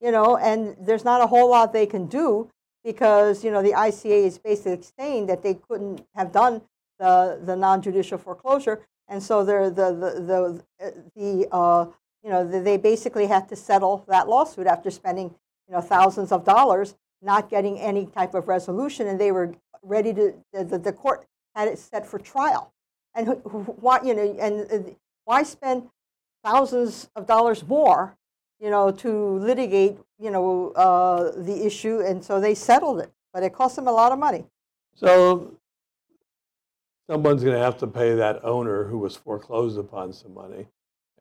you 0.00 0.10
know, 0.10 0.36
and 0.36 0.76
there's 0.78 1.04
not 1.04 1.22
a 1.22 1.26
whole 1.26 1.50
lot 1.50 1.72
they 1.72 1.86
can 1.86 2.06
do 2.06 2.50
because, 2.84 3.42
you 3.42 3.50
know, 3.50 3.62
the 3.62 3.72
ICA 3.72 4.26
is 4.26 4.38
basically 4.38 4.84
saying 4.98 5.26
that 5.26 5.42
they 5.42 5.54
couldn't 5.54 6.04
have 6.14 6.32
done 6.32 6.62
the, 6.98 7.40
the 7.44 7.56
non-judicial 7.56 8.18
foreclosure. 8.18 8.86
And 9.08 9.22
so 9.22 9.44
they're, 9.44 9.70
the, 9.70 9.92
the, 9.92 10.62
the, 10.78 10.94
the 11.16 11.48
uh, 11.52 11.86
you 12.22 12.30
know, 12.30 12.46
they 12.46 12.76
basically 12.76 13.26
had 13.26 13.48
to 13.48 13.56
settle 13.56 14.04
that 14.08 14.28
lawsuit 14.28 14.66
after 14.66 14.90
spending, 14.90 15.34
you 15.68 15.74
know, 15.74 15.80
thousands 15.80 16.32
of 16.32 16.44
dollars, 16.44 16.94
not 17.20 17.50
getting 17.50 17.78
any 17.78 18.06
type 18.06 18.34
of 18.34 18.46
resolution. 18.46 19.08
And 19.08 19.20
they 19.20 19.32
were 19.32 19.54
ready 19.82 20.12
to, 20.14 20.34
the, 20.52 20.78
the 20.78 20.92
court 20.92 21.26
had 21.56 21.68
it 21.68 21.78
set 21.78 22.06
for 22.06 22.18
trial 22.18 22.72
And 23.14 23.26
who- 23.26 23.36
who- 23.48 23.72
why, 23.80 24.00
you 24.02 24.14
know, 24.14 24.22
and 24.38 24.72
uh, 24.72 24.90
why 25.24 25.42
spend 25.42 25.88
thousands 26.44 27.10
of 27.14 27.26
dollars 27.26 27.66
more, 27.66 28.16
you 28.58 28.70
know, 28.70 28.90
to 28.90 29.10
litigate, 29.38 29.98
you 30.18 30.30
know, 30.30 30.70
uh, 30.72 31.32
the 31.36 31.64
issue? 31.66 32.00
And 32.00 32.24
so 32.24 32.40
they 32.40 32.54
settled 32.54 33.00
it, 33.00 33.10
but 33.32 33.42
it 33.42 33.52
cost 33.52 33.76
them 33.76 33.86
a 33.88 33.92
lot 33.92 34.12
of 34.12 34.18
money. 34.18 34.44
So 34.94 35.56
someone's 37.08 37.42
going 37.42 37.54
to 37.56 37.62
have 37.62 37.76
to 37.78 37.86
pay 37.86 38.14
that 38.14 38.44
owner 38.44 38.84
who 38.84 38.98
was 38.98 39.16
foreclosed 39.16 39.78
upon 39.78 40.12
some 40.12 40.32
money 40.34 40.68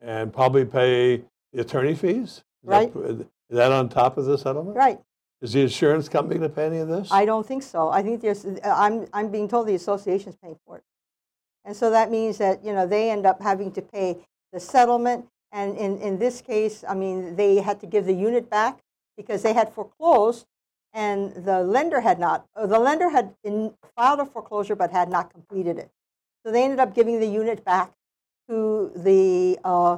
and 0.01 0.31
probably 0.33 0.65
pay 0.65 1.23
the 1.53 1.61
attorney 1.61 1.95
fees? 1.95 2.37
Is 2.37 2.43
Right. 2.63 2.93
That, 2.93 3.27
is 3.49 3.57
that 3.57 3.71
on 3.71 3.89
top 3.89 4.17
of 4.17 4.25
the 4.25 4.37
settlement? 4.37 4.77
Right. 4.77 4.99
Is 5.41 5.53
the 5.53 5.61
insurance 5.61 6.07
company 6.07 6.39
going 6.39 6.49
to 6.49 6.55
pay 6.55 6.67
any 6.67 6.77
of 6.77 6.87
this? 6.87 7.11
I 7.11 7.25
don't 7.25 7.45
think 7.45 7.63
so. 7.63 7.89
I 7.89 8.01
think 8.03 8.21
there's, 8.21 8.45
I'm, 8.63 9.07
I'm 9.11 9.29
being 9.31 9.47
told 9.47 9.67
the 9.67 9.75
association's 9.75 10.35
paying 10.35 10.57
for 10.65 10.77
it. 10.77 10.83
And 11.65 11.75
so 11.75 11.89
that 11.91 12.09
means 12.09 12.37
that, 12.39 12.63
you 12.63 12.73
know, 12.73 12.87
they 12.87 13.11
end 13.11 13.25
up 13.25 13.41
having 13.41 13.71
to 13.73 13.81
pay 13.81 14.17
the 14.51 14.59
settlement. 14.59 15.27
And 15.51 15.77
in, 15.77 15.97
in 15.99 16.17
this 16.19 16.41
case, 16.41 16.83
I 16.87 16.95
mean, 16.95 17.35
they 17.35 17.57
had 17.57 17.79
to 17.81 17.87
give 17.87 18.05
the 18.05 18.13
unit 18.13 18.49
back 18.49 18.79
because 19.17 19.43
they 19.43 19.53
had 19.53 19.73
foreclosed 19.73 20.45
and 20.93 21.33
the 21.45 21.61
lender 21.63 22.01
had 22.01 22.19
not. 22.19 22.45
uh, 22.55 22.65
The 22.65 22.79
lender 22.79 23.09
had 23.09 23.35
in, 23.43 23.73
filed 23.95 24.19
a 24.19 24.25
foreclosure 24.25 24.75
but 24.75 24.91
had 24.91 25.09
not 25.09 25.31
completed 25.31 25.77
it. 25.77 25.89
So 26.45 26.51
they 26.51 26.63
ended 26.63 26.79
up 26.79 26.95
giving 26.95 27.19
the 27.19 27.27
unit 27.27 27.63
back 27.63 27.91
to 28.49 28.91
the 28.95 29.59
uh, 29.63 29.97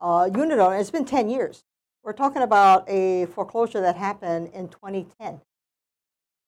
uh, 0.00 0.30
unit 0.34 0.58
owner. 0.58 0.76
It's 0.76 0.90
been 0.90 1.04
10 1.04 1.30
years. 1.30 1.64
We're 2.02 2.12
talking 2.12 2.42
about 2.42 2.88
a 2.88 3.26
foreclosure 3.26 3.80
that 3.80 3.96
happened 3.96 4.50
in 4.52 4.68
2010 4.68 5.40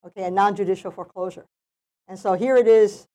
okay, 0.06 0.24
a 0.24 0.30
non-judicial 0.30 0.90
foreclosure. 0.90 1.44
And 2.08 2.18
so 2.18 2.34
here 2.34 2.56
it 2.56 2.66
is, 2.68 3.06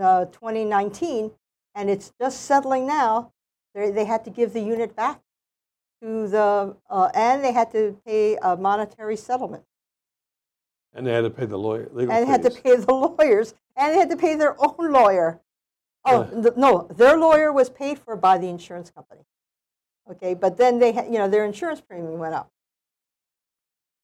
uh, 0.00 0.26
2019, 0.26 1.32
and 1.74 1.90
it's 1.90 2.12
just 2.20 2.42
settling 2.42 2.86
now. 2.86 3.32
They, 3.74 3.90
they 3.90 4.04
had 4.04 4.24
to 4.24 4.30
give 4.30 4.52
the 4.52 4.60
unit 4.60 4.94
back 4.94 5.20
to 6.02 6.28
the, 6.28 6.76
uh, 6.90 7.10
and 7.14 7.42
they 7.44 7.52
had 7.52 7.72
to 7.72 7.98
pay 8.06 8.36
a 8.36 8.56
monetary 8.56 9.16
settlement. 9.16 9.64
and 10.92 11.06
they 11.06 11.12
had 11.12 11.22
to 11.24 11.30
pay 11.30 11.46
the 11.46 11.56
lawyer 11.58 11.88
legal 11.92 12.14
And 12.14 12.24
they 12.26 12.30
had 12.30 12.42
to 12.42 12.50
pay 12.50 12.76
the 12.86 12.92
lawyers, 12.94 13.54
and 13.76 13.92
they 13.92 13.98
had 13.98 14.10
to 14.10 14.16
pay 14.16 14.36
their 14.36 14.54
own 14.62 14.92
lawyer. 14.92 15.40
Oh, 16.04 16.28
Yeah. 16.32 16.42
th- 16.42 16.56
no, 16.56 16.86
their 16.94 17.16
lawyer 17.16 17.52
was 17.52 17.68
paid 17.70 17.98
for 17.98 18.14
by 18.16 18.38
the 18.38 18.48
insurance 18.48 18.90
company. 18.90 19.22
Okay, 20.10 20.34
but 20.34 20.56
then 20.58 20.78
they, 20.78 20.92
had, 20.92 21.06
you 21.06 21.18
know, 21.18 21.28
their 21.28 21.44
insurance 21.46 21.80
premium 21.80 22.18
went 22.18 22.34
up. 22.34 22.50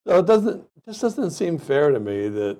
So 0.07 0.19
it 0.19 0.27
doesn't, 0.27 0.65
This 0.87 0.99
doesn't 1.01 1.31
seem 1.33 1.59
fair 1.59 1.91
to 1.91 2.01
me 2.01 2.29
that 2.29 2.59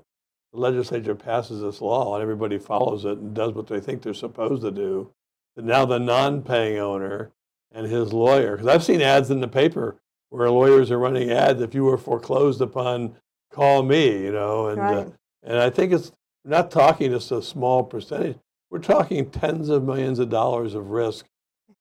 the 0.53 0.59
legislature 0.59 1.15
passes 1.15 1.63
this 1.63 1.81
law 1.81 2.15
and 2.15 2.23
everybody 2.23 2.59
follows 2.59 3.05
it 3.05 3.19
and 3.19 3.35
does 3.35 3.53
what 3.53 3.67
they 3.67 3.81
think 3.81 4.03
they're 4.03 4.15
supposed 4.15 4.63
to 4.63 4.71
do. 4.71 5.11
That 5.57 5.65
now 5.65 5.85
the 5.85 5.99
non-paying 5.99 6.79
owner 6.79 7.31
and 7.73 7.87
his 7.87 8.13
lawyer, 8.13 8.57
because 8.57 8.67
I've 8.67 8.85
seen 8.85 9.01
ads 9.01 9.31
in 9.31 9.41
the 9.41 9.49
paper 9.49 9.97
where 10.31 10.51
lawyers 10.51 10.91
are 10.91 10.99
running 10.99 11.31
ads, 11.31 11.61
if 11.61 11.75
you 11.75 11.85
were 11.85 11.99
foreclosed 11.99 12.61
upon, 12.61 13.17
call 13.53 13.83
me, 13.83 14.25
you 14.25 14.33
know, 14.33 14.69
and, 14.69 14.81
uh, 14.81 15.07
and 15.43 15.59
I 15.59 15.71
think 15.71 15.93
it's, 15.93 16.13
we're 16.45 16.53
not 16.53 16.71
talking 16.71 17.11
just 17.11 17.33
a 17.33 17.43
small 17.43 17.83
percentage. 17.83 18.39
We're 18.71 18.79
talking 18.79 19.29
tens 19.31 19.69
of 19.69 19.85
millions 19.85 20.21
of 20.21 20.31
dollars 20.31 20.75
of 20.75 20.91
risk 20.91 21.27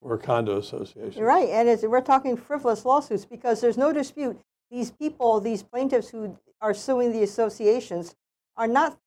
for 0.01 0.15
a 0.15 0.17
condo 0.17 0.57
association. 0.57 1.21
Right, 1.21 1.49
and 1.49 1.69
it's, 1.69 1.83
we're 1.83 2.01
talking 2.01 2.35
frivolous 2.35 2.85
lawsuits 2.85 3.25
because 3.25 3.61
there's 3.61 3.77
no 3.77 3.93
dispute. 3.93 4.39
These 4.71 4.91
people, 4.91 5.39
these 5.39 5.61
plaintiffs 5.61 6.09
who 6.09 6.37
are 6.61 6.73
suing 6.73 7.11
the 7.11 7.23
associations, 7.23 8.15
are 8.59 8.67
not 8.67 8.99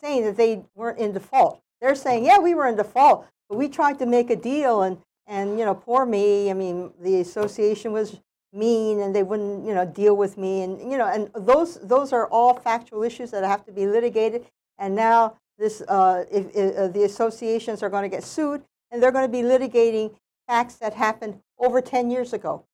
saying 0.00 0.24
that 0.24 0.36
they 0.36 0.64
weren't 0.74 0.98
in 0.98 1.12
default. 1.12 1.60
They're 1.80 1.94
saying, 1.94 2.24
yeah, 2.24 2.38
we 2.38 2.54
were 2.54 2.66
in 2.66 2.76
default, 2.76 3.26
but 3.48 3.58
we 3.58 3.68
tried 3.68 3.98
to 4.00 4.06
make 4.06 4.30
a 4.30 4.36
deal, 4.36 4.82
and 4.82 4.98
and 5.26 5.58
you 5.58 5.64
know, 5.64 5.74
poor 5.74 6.04
me. 6.04 6.50
I 6.50 6.54
mean, 6.54 6.92
the 7.00 7.20
association 7.20 7.92
was 7.92 8.20
mean, 8.52 9.00
and 9.00 9.14
they 9.14 9.22
wouldn't, 9.22 9.66
you 9.66 9.74
know, 9.74 9.84
deal 9.84 10.16
with 10.16 10.38
me, 10.38 10.62
and 10.62 10.80
you 10.90 10.96
know, 10.98 11.06
and 11.06 11.30
those 11.34 11.78
those 11.82 12.12
are 12.12 12.26
all 12.28 12.54
factual 12.54 13.02
issues 13.02 13.30
that 13.30 13.44
have 13.44 13.64
to 13.66 13.72
be 13.72 13.86
litigated. 13.86 14.46
And 14.78 14.96
now 14.96 15.36
this, 15.58 15.82
uh, 15.82 16.24
if, 16.30 16.46
if 16.54 16.76
uh, 16.76 16.88
the 16.88 17.04
associations 17.04 17.82
are 17.82 17.90
going 17.90 18.02
to 18.02 18.08
get 18.08 18.24
sued, 18.24 18.62
and 18.90 19.02
they're 19.02 19.12
going 19.12 19.30
to 19.30 19.32
be 19.32 19.42
litigating 19.42 20.14
facts 20.48 20.76
that 20.76 20.94
happened 20.94 21.40
over 21.58 21.80
10 21.80 22.10
years 22.10 22.32
ago. 22.32 22.64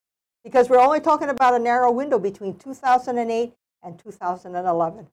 Because 0.45 0.71
we're 0.71 0.81
only 0.81 1.01
talking 1.01 1.29
about 1.29 1.55
a 1.55 1.59
narrow 1.59 1.91
window 1.93 2.19
between 2.19 2.57
2008 2.57 3.53
and 3.83 3.99
2011. 3.99 5.07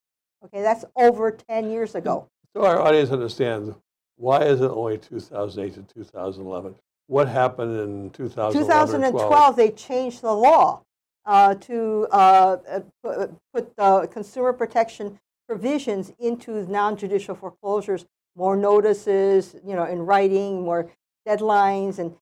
Okay, 0.44 0.62
that's 0.62 0.86
over 0.96 1.32
10 1.32 1.72
years 1.72 1.96
ago. 1.96 2.28
So 2.56 2.66
our 2.66 2.80
audience 2.80 3.12
understands 3.12 3.76
why 4.18 4.44
is 4.44 4.62
it 4.62 4.70
only 4.70 4.98
2008 4.98 5.74
to 5.76 5.82
2011? 5.94 6.76
What 7.08 7.28
happened 7.28 7.80
in 7.80 8.10
2011 8.12 9.02
2012, 9.02 9.56
they 9.56 9.72
changed 9.72 10.22
the 10.22 10.34
law 10.34 10.82
uh, 11.26 11.56
to 11.56 12.08
uh, 12.12 12.58
uh, 13.04 13.28
put 13.54 13.76
the 13.76 14.10
consumer 14.12 14.54
protection 14.54 15.20
provisions 15.48 16.12
into 16.20 16.70
non-judicial 16.70 17.36
foreclosures, 17.36 18.06
more 18.36 18.56
notices, 18.56 19.56
you 19.66 19.76
know, 19.76 19.86
in 19.86 20.00
writing, 20.00 20.64
more 20.64 20.92
deadlines 21.28 22.00
and 22.00 22.14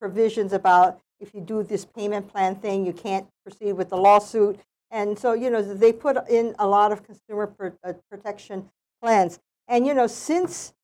provisions 0.00 0.52
about 0.52 1.00
if 1.20 1.34
you 1.34 1.40
do 1.40 1.62
this 1.62 1.84
payment 1.84 2.28
plan 2.28 2.56
thing, 2.56 2.84
you 2.84 2.92
can't 2.92 3.26
proceed 3.44 3.72
with 3.74 3.88
the 3.88 3.96
lawsuit. 3.96 4.58
And 4.92 5.18
so, 5.18 5.32
you 5.32 5.50
know, 5.50 5.62
they 5.62 5.92
put 5.92 6.28
in 6.28 6.54
a 6.58 6.66
lot 6.66 6.92
of 6.92 7.02
consumer 7.02 7.52
uh, 7.82 7.94
protection 8.10 8.68
plans. 9.02 9.40
And, 9.66 9.86
you 9.86 9.94
know, 9.94 10.06
since, 10.06 10.74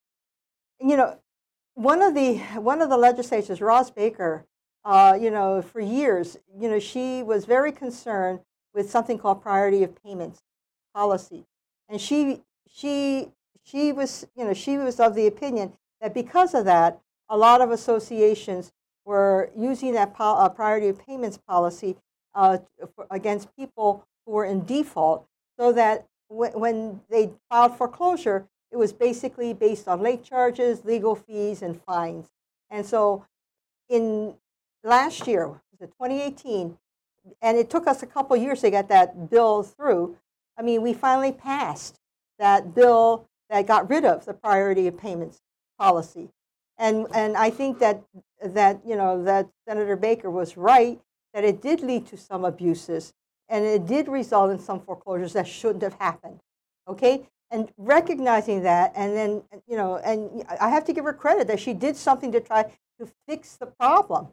you 0.80 0.96
know, 0.96 1.18
one 1.74 2.02
of 2.02 2.14
the 2.14 2.38
one 2.56 2.80
of 2.80 2.88
the 2.88 2.96
legislators, 2.96 3.60
Roz 3.60 3.90
Baker, 3.90 4.46
uh, 4.84 5.16
you 5.20 5.30
know, 5.30 5.62
for 5.62 5.80
years, 5.80 6.38
you 6.58 6.68
know, 6.68 6.80
she 6.80 7.22
was 7.22 7.44
very 7.44 7.70
concerned 7.70 8.40
with 8.74 8.90
something 8.90 9.18
called 9.18 9.42
priority 9.42 9.84
of 9.84 9.94
payments 10.02 10.40
policy, 10.94 11.44
and 11.88 12.00
she 12.00 12.40
she 12.68 13.28
she 13.62 13.92
was 13.92 14.26
you 14.34 14.44
know 14.44 14.54
she 14.54 14.76
was 14.76 14.98
of 14.98 15.14
the 15.14 15.26
opinion 15.26 15.72
that 16.00 16.14
because 16.14 16.54
of 16.54 16.64
that, 16.64 17.00
a 17.28 17.36
lot 17.36 17.60
of 17.60 17.70
associations 17.70 18.72
were 19.04 19.50
using 19.56 19.92
that 19.92 20.14
uh, 20.18 20.48
priority 20.48 20.88
of 20.88 20.98
payments 20.98 21.38
policy 21.38 21.96
uh, 22.34 22.58
for, 22.94 23.06
against 23.10 23.54
people 23.56 24.06
who 24.24 24.32
were 24.32 24.44
in 24.44 24.64
default, 24.64 25.26
so 25.58 25.72
that 25.72 26.06
w- 26.30 26.56
when 26.58 27.00
they 27.10 27.30
filed 27.48 27.76
foreclosure, 27.76 28.46
it 28.70 28.76
was 28.76 28.92
basically 28.92 29.54
based 29.54 29.88
on 29.88 30.02
late 30.02 30.22
charges, 30.22 30.84
legal 30.84 31.14
fees, 31.14 31.62
and 31.62 31.80
fines. 31.82 32.28
And 32.70 32.84
so, 32.84 33.24
in 33.88 34.34
last 34.84 35.26
year, 35.26 35.48
was 35.48 35.80
it 35.80 35.92
2018, 35.92 36.76
and 37.42 37.56
it 37.56 37.70
took 37.70 37.86
us 37.86 38.02
a 38.02 38.06
couple 38.06 38.36
years 38.36 38.60
to 38.60 38.70
get 38.70 38.88
that 38.88 39.30
bill 39.30 39.62
through. 39.62 40.16
I 40.56 40.62
mean, 40.62 40.82
we 40.82 40.92
finally 40.92 41.32
passed 41.32 41.98
that 42.38 42.74
bill 42.74 43.26
that 43.50 43.66
got 43.66 43.88
rid 43.88 44.04
of 44.04 44.24
the 44.24 44.34
priority 44.34 44.86
of 44.86 44.98
payments 44.98 45.40
policy. 45.78 46.28
And, 46.78 47.06
and 47.14 47.36
I 47.36 47.50
think 47.50 47.78
that, 47.80 48.02
that, 48.42 48.80
you 48.86 48.96
know, 48.96 49.24
that 49.24 49.48
Senator 49.66 49.96
Baker 49.96 50.30
was 50.30 50.56
right, 50.56 51.00
that 51.34 51.44
it 51.44 51.60
did 51.60 51.80
lead 51.80 52.06
to 52.08 52.16
some 52.16 52.44
abuses, 52.44 53.12
and 53.48 53.64
it 53.64 53.86
did 53.86 54.08
result 54.08 54.50
in 54.50 54.58
some 54.58 54.80
foreclosures 54.80 55.32
that 55.32 55.46
shouldn't 55.46 55.82
have 55.82 55.94
happened. 55.94 56.40
Okay? 56.86 57.28
And 57.50 57.70
recognizing 57.78 58.62
that, 58.62 58.92
and 58.94 59.16
then, 59.16 59.42
you 59.66 59.76
know, 59.76 59.96
and 59.96 60.44
I 60.60 60.68
have 60.68 60.84
to 60.84 60.92
give 60.92 61.04
her 61.04 61.14
credit 61.14 61.46
that 61.48 61.60
she 61.60 61.72
did 61.72 61.96
something 61.96 62.30
to 62.32 62.40
try 62.40 62.64
to 63.00 63.08
fix 63.26 63.56
the 63.56 63.66
problem. 63.66 64.28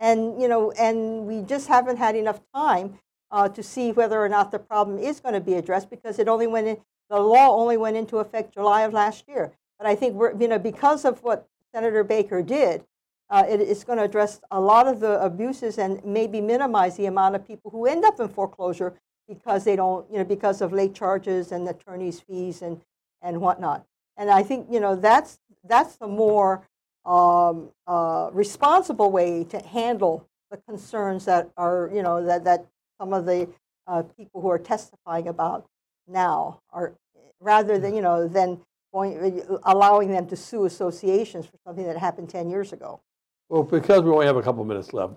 And, 0.00 0.40
you 0.40 0.48
know, 0.48 0.72
and 0.72 1.26
we 1.26 1.42
just 1.42 1.68
haven't 1.68 1.96
had 1.96 2.16
enough 2.16 2.40
time 2.54 2.98
uh, 3.30 3.48
to 3.48 3.62
see 3.62 3.92
whether 3.92 4.22
or 4.22 4.28
not 4.28 4.50
the 4.50 4.58
problem 4.58 4.98
is 4.98 5.20
going 5.20 5.34
to 5.34 5.40
be 5.40 5.54
addressed 5.54 5.88
because 5.88 6.18
it 6.18 6.28
only 6.28 6.46
went 6.46 6.66
in, 6.66 6.76
the 7.08 7.20
law 7.20 7.56
only 7.56 7.76
went 7.76 7.96
into 7.96 8.18
effect 8.18 8.54
July 8.54 8.82
of 8.82 8.92
last 8.92 9.24
year. 9.28 9.52
But 9.78 9.86
I 9.86 9.94
think 9.94 10.14
we're, 10.14 10.38
you 10.38 10.48
know, 10.48 10.58
because 10.58 11.04
of 11.04 11.22
what 11.22 11.48
Senator 11.74 12.04
Baker 12.04 12.42
did, 12.42 12.84
uh, 13.32 13.44
it's 13.48 13.82
going 13.82 13.96
to 13.96 14.04
address 14.04 14.40
a 14.50 14.60
lot 14.60 14.86
of 14.86 15.00
the 15.00 15.20
abuses 15.22 15.78
and 15.78 16.04
maybe 16.04 16.38
minimize 16.38 16.98
the 16.98 17.06
amount 17.06 17.34
of 17.34 17.46
people 17.46 17.70
who 17.70 17.86
end 17.86 18.04
up 18.04 18.20
in 18.20 18.28
foreclosure 18.28 18.92
because 19.26 19.64
they 19.64 19.74
don't, 19.74 20.08
you 20.12 20.18
know, 20.18 20.24
because 20.24 20.60
of 20.60 20.70
late 20.70 20.94
charges 20.94 21.50
and 21.50 21.66
attorneys' 21.66 22.20
fees 22.20 22.60
and, 22.60 22.82
and 23.22 23.40
whatnot. 23.40 23.86
And 24.18 24.30
I 24.30 24.42
think, 24.42 24.66
you 24.70 24.80
know, 24.80 24.94
that's, 24.94 25.38
that's 25.64 25.96
the 25.96 26.06
more 26.06 26.68
um, 27.06 27.70
uh, 27.86 28.28
responsible 28.34 29.10
way 29.10 29.44
to 29.44 29.58
handle 29.60 30.28
the 30.50 30.58
concerns 30.68 31.24
that 31.24 31.48
are, 31.56 31.90
you 31.94 32.02
know, 32.02 32.22
that, 32.26 32.44
that 32.44 32.66
some 33.00 33.14
of 33.14 33.24
the 33.24 33.48
uh, 33.86 34.02
people 34.14 34.42
who 34.42 34.50
are 34.50 34.58
testifying 34.58 35.26
about 35.26 35.66
now 36.06 36.60
are, 36.70 36.92
rather 37.40 37.78
than, 37.78 37.94
you 37.94 38.02
know, 38.02 38.28
than 38.28 38.60
going, 38.92 39.42
allowing 39.62 40.10
them 40.10 40.26
to 40.26 40.36
sue 40.36 40.66
associations 40.66 41.46
for 41.46 41.56
something 41.66 41.86
that 41.86 41.96
happened 41.96 42.28
10 42.28 42.50
years 42.50 42.74
ago. 42.74 43.00
Well, 43.52 43.64
because 43.64 44.02
we 44.02 44.10
only 44.10 44.24
have 44.24 44.38
a 44.38 44.42
couple 44.42 44.64
minutes 44.64 44.94
left, 44.94 45.12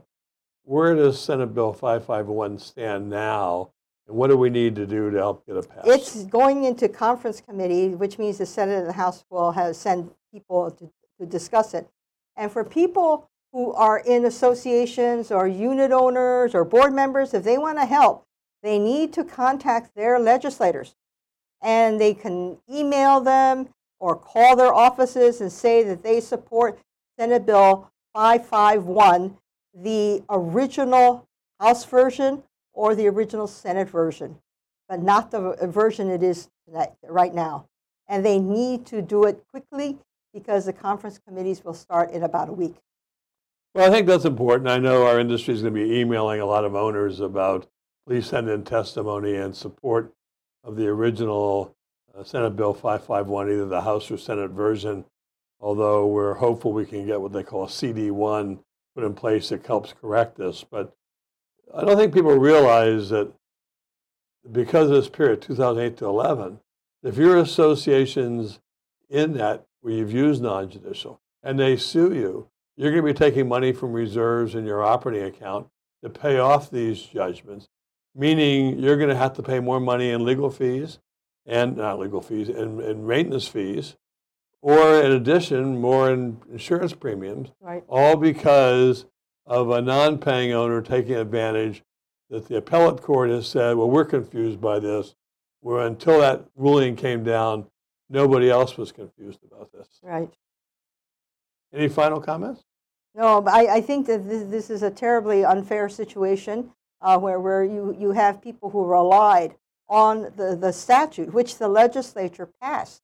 where 0.63 0.93
does 0.93 1.17
Senate 1.21 1.55
Bill 1.55 1.71
551 1.71 2.59
stand 2.59 3.09
now? 3.09 3.71
And 4.09 4.17
what 4.17 4.29
do 4.29 4.35
we 4.35 4.49
need 4.49 4.75
to 4.75 4.85
do 4.85 5.09
to 5.09 5.17
help 5.17 5.47
get 5.47 5.55
it 5.55 5.69
passed? 5.69 5.87
It's 5.87 6.25
going 6.25 6.65
into 6.65 6.89
conference 6.89 7.39
committee, 7.39 7.95
which 7.95 8.19
means 8.19 8.39
the 8.39 8.45
Senate 8.45 8.79
and 8.79 8.89
the 8.89 8.93
House 8.93 9.23
will 9.29 9.53
have 9.53 9.77
send 9.77 10.11
people 10.33 10.69
to, 10.69 10.91
to 11.17 11.25
discuss 11.25 11.73
it. 11.73 11.87
And 12.35 12.51
for 12.51 12.65
people 12.65 13.29
who 13.53 13.71
are 13.71 13.99
in 13.99 14.25
associations 14.25 15.31
or 15.31 15.47
unit 15.47 15.93
owners 15.93 16.53
or 16.53 16.65
board 16.65 16.93
members, 16.93 17.33
if 17.33 17.45
they 17.45 17.57
want 17.57 17.77
to 17.77 17.85
help, 17.85 18.25
they 18.61 18.77
need 18.77 19.13
to 19.13 19.23
contact 19.23 19.95
their 19.95 20.19
legislators. 20.19 20.97
And 21.61 22.01
they 22.01 22.13
can 22.13 22.57
email 22.69 23.21
them 23.21 23.69
or 23.97 24.13
call 24.17 24.57
their 24.57 24.73
offices 24.73 25.39
and 25.39 25.49
say 25.49 25.83
that 25.83 26.03
they 26.03 26.19
support 26.19 26.77
Senate 27.17 27.45
Bill 27.45 27.89
551, 28.15 29.37
the 29.73 30.23
original 30.29 31.27
House 31.59 31.83
version 31.83 32.43
or 32.73 32.95
the 32.95 33.07
original 33.07 33.45
Senate 33.45 33.89
version, 33.89 34.37
but 34.87 35.01
not 35.01 35.31
the 35.31 35.57
version 35.63 36.09
it 36.09 36.23
is 36.23 36.49
right 37.03 37.33
now. 37.33 37.67
And 38.07 38.25
they 38.25 38.39
need 38.39 38.85
to 38.87 39.01
do 39.01 39.25
it 39.25 39.43
quickly 39.49 39.97
because 40.33 40.65
the 40.65 40.73
conference 40.73 41.19
committees 41.27 41.63
will 41.65 41.73
start 41.73 42.11
in 42.11 42.23
about 42.23 42.49
a 42.49 42.53
week. 42.53 42.75
Well, 43.73 43.89
I 43.89 43.93
think 43.93 44.07
that's 44.07 44.25
important. 44.25 44.69
I 44.69 44.77
know 44.77 45.05
our 45.05 45.19
industry 45.19 45.53
is 45.53 45.61
going 45.61 45.73
to 45.73 45.85
be 45.85 45.99
emailing 45.99 46.39
a 46.39 46.45
lot 46.45 46.63
of 46.63 46.75
owners 46.75 47.19
about 47.19 47.67
please 48.07 48.27
send 48.27 48.49
in 48.49 48.63
testimony 48.63 49.35
and 49.35 49.53
support 49.53 50.13
of 50.63 50.77
the 50.77 50.87
original 50.87 51.75
uh, 52.17 52.23
Senate 52.23 52.55
Bill 52.55 52.73
551, 52.73 53.51
either 53.51 53.65
the 53.65 53.81
House 53.81 54.09
or 54.09 54.17
Senate 54.17 54.51
version. 54.51 55.03
Although 55.59 56.07
we're 56.07 56.35
hopeful 56.35 56.73
we 56.73 56.85
can 56.85 57.05
get 57.05 57.21
what 57.21 57.33
they 57.33 57.43
call 57.43 57.63
a 57.63 57.67
CD1 57.67 58.59
put 58.93 59.03
in 59.03 59.13
place 59.13 59.49
that 59.49 59.65
helps 59.65 59.93
correct 59.93 60.37
this. 60.37 60.63
But 60.63 60.95
I 61.73 61.83
don't 61.83 61.97
think 61.97 62.13
people 62.13 62.37
realize 62.37 63.09
that 63.09 63.31
because 64.51 64.89
of 64.89 64.95
this 64.95 65.09
period, 65.09 65.41
2008 65.41 65.97
to 65.97 66.05
11, 66.05 66.59
if 67.03 67.17
your 67.17 67.37
associations 67.37 68.59
in 69.09 69.33
that 69.33 69.65
where 69.81 69.93
you've 69.93 70.11
used 70.11 70.41
non-judicial 70.41 71.19
and 71.43 71.59
they 71.59 71.77
sue 71.77 72.13
you, 72.13 72.49
you're 72.77 72.91
going 72.91 73.05
to 73.05 73.13
be 73.13 73.17
taking 73.17 73.47
money 73.47 73.71
from 73.71 73.93
reserves 73.93 74.55
in 74.55 74.65
your 74.65 74.83
operating 74.83 75.25
account 75.25 75.67
to 76.03 76.09
pay 76.09 76.39
off 76.39 76.69
these 76.69 77.01
judgments, 77.01 77.67
meaning 78.13 78.79
you're 78.79 78.97
going 78.97 79.09
to 79.09 79.15
have 79.15 79.33
to 79.33 79.43
pay 79.43 79.59
more 79.59 79.79
money 79.79 80.09
in 80.09 80.25
legal 80.25 80.49
fees 80.49 80.99
and 81.45 81.77
not 81.77 81.99
legal 81.99 82.21
fees 82.21 82.49
and, 82.49 82.81
and 82.81 83.07
maintenance 83.07 83.47
fees, 83.47 83.95
or 84.65 84.99
in 84.99 85.11
addition, 85.11 85.79
more 85.79 86.11
in 86.11 86.41
insurance 86.51 86.91
premiums, 86.91 87.51
Right. 87.61 87.83
all 87.87 88.15
because 88.15 89.05
of 89.45 89.69
a 89.69 89.79
non-paying 89.79 90.53
owner 90.53 90.81
taking 90.81 91.13
advantage 91.13 91.83
that 92.31 92.47
the 92.47 92.57
appellate 92.57 92.99
court 92.99 93.29
has 93.29 93.47
said, 93.47 93.77
well, 93.77 93.87
we're 93.87 94.05
confused 94.05 94.59
by 94.59 94.79
this, 94.79 95.13
where 95.59 95.85
until 95.85 96.19
that 96.19 96.45
ruling 96.55 96.95
came 96.95 97.23
down, 97.23 97.67
nobody 98.09 98.49
else 98.49 98.75
was 98.75 98.91
confused 98.91 99.37
about 99.45 99.71
this. 99.71 99.99
Right. 100.01 100.33
Any 101.71 101.87
final 101.87 102.19
comments? 102.19 102.63
No, 103.13 103.41
but 103.41 103.53
I, 103.53 103.75
I 103.75 103.81
think 103.81 104.07
that 104.07 104.27
this, 104.27 104.49
this 104.49 104.71
is 104.71 104.81
a 104.81 104.89
terribly 104.89 105.45
unfair 105.45 105.89
situation 105.89 106.71
uh, 107.03 107.19
where, 107.19 107.39
where 107.39 107.63
you, 107.63 107.95
you 107.99 108.13
have 108.13 108.41
people 108.41 108.71
who 108.71 108.83
relied 108.83 109.53
on 109.87 110.23
the, 110.35 110.57
the 110.59 110.73
statute, 110.73 111.31
which 111.35 111.59
the 111.59 111.67
legislature 111.67 112.49
passed. 112.59 113.03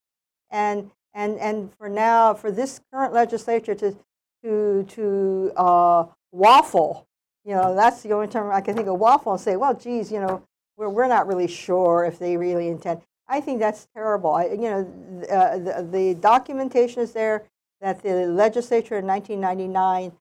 And, 0.50 0.90
and, 1.14 1.38
and 1.40 1.72
for 1.78 1.90
now, 1.90 2.34
for 2.34 2.52
this 2.52 2.82
current 2.92 3.14
legislature 3.14 3.76
to, 3.76 3.96
to, 4.44 4.86
to 4.90 5.52
uh, 5.56 6.06
waffle, 6.32 7.08
you 7.44 7.54
know, 7.54 7.76
that's 7.76 8.02
the 8.04 8.12
only 8.12 8.28
term 8.28 8.52
I 8.52 8.62
can 8.62 8.76
think 8.76 8.88
of, 8.88 9.00
waffle 9.00 9.34
and 9.34 9.42
say, 9.42 9.56
well, 9.56 9.74
geez, 9.74 10.12
you 10.12 10.20
know, 10.20 10.44
we're, 10.78 10.90
we're 10.90 11.08
not 11.08 11.28
really 11.28 11.48
sure 11.48 12.06
if 12.06 12.20
they 12.20 12.38
really 12.38 12.68
intend. 12.68 13.02
I 13.28 13.42
think 13.42 13.60
that's 13.60 13.88
terrible. 13.96 14.32
I, 14.32 14.46
you 14.46 14.58
know, 14.58 15.24
uh, 15.32 15.58
the, 15.58 15.88
the 15.92 16.14
documentation 16.16 17.02
is 17.02 17.14
there 17.14 17.44
that 17.82 18.04
the 18.04 18.28
legislature 18.28 18.98
in 18.98 19.08
1999 19.08 20.12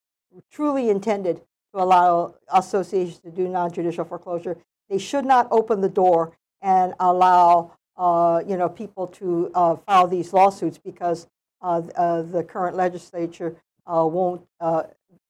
truly 0.50 0.90
intended 0.90 1.42
to 1.74 1.82
allow 1.82 2.34
associations 2.52 3.18
to 3.20 3.30
do 3.30 3.48
non-judicial 3.48 4.04
foreclosure. 4.04 4.56
They 4.88 4.98
should 4.98 5.24
not 5.24 5.48
open 5.50 5.80
the 5.80 5.88
door 5.88 6.32
and 6.62 6.94
allow 6.98 7.72
you 8.48 8.56
know 8.56 8.68
people 8.68 9.06
to 9.06 9.50
uh, 9.54 9.76
file 9.76 10.06
these 10.06 10.32
lawsuits 10.32 10.78
because 10.78 11.28
uh, 11.62 11.82
uh, 11.96 12.22
the 12.22 12.42
current 12.42 12.76
legislature 12.76 13.56
uh, 13.86 14.06
won't 14.06 14.42
uh, 14.60 14.84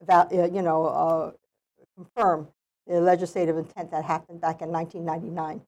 uh, 0.08 0.26
you 0.30 0.62
know 0.62 0.86
uh, 0.86 1.30
confirm 1.96 2.48
the 2.86 3.00
legislative 3.00 3.56
intent 3.56 3.90
that 3.90 4.04
happened 4.04 4.40
back 4.40 4.62
in 4.62 4.70
1999. 4.70 5.62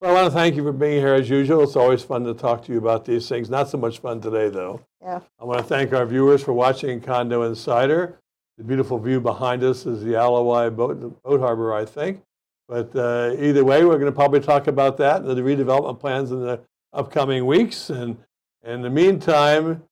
Well, 0.00 0.10
I 0.12 0.22
want 0.22 0.32
to 0.32 0.38
thank 0.38 0.56
you 0.56 0.62
for 0.62 0.72
being 0.72 0.98
here 0.98 1.14
as 1.14 1.28
usual. 1.28 1.62
It's 1.62 1.76
always 1.76 2.02
fun 2.02 2.24
to 2.24 2.32
talk 2.32 2.64
to 2.64 2.72
you 2.72 2.78
about 2.78 3.04
these 3.04 3.28
things. 3.28 3.50
Not 3.50 3.68
so 3.68 3.76
much 3.76 3.98
fun 3.98 4.20
today, 4.20 4.48
though. 4.48 4.80
Yeah. 5.02 5.20
I 5.38 5.44
want 5.44 5.58
to 5.58 5.64
thank 5.64 5.92
our 5.92 6.06
viewers 6.06 6.42
for 6.42 6.54
watching 6.54 7.00
Condo 7.00 7.42
Insider. 7.42 8.18
The 8.56 8.64
beautiful 8.64 8.98
view 8.98 9.20
behind 9.20 9.62
us 9.62 9.84
is 9.84 10.02
the 10.02 10.14
Ala 10.14 10.42
Wai 10.42 10.70
boat, 10.70 11.22
boat 11.22 11.40
harbor, 11.40 11.74
I 11.74 11.84
think. 11.84 12.22
But 12.70 12.94
uh, 12.94 13.34
either 13.36 13.64
way, 13.64 13.84
we're 13.84 13.98
going 13.98 14.12
to 14.12 14.12
probably 14.12 14.38
talk 14.38 14.68
about 14.68 14.96
that 14.98 15.22
and 15.22 15.36
the 15.36 15.42
redevelopment 15.42 15.98
plans 15.98 16.30
in 16.30 16.40
the 16.40 16.60
upcoming 16.92 17.44
weeks. 17.44 17.90
And 17.90 18.16
in 18.64 18.80
the 18.82 18.88
meantime, 18.88 19.82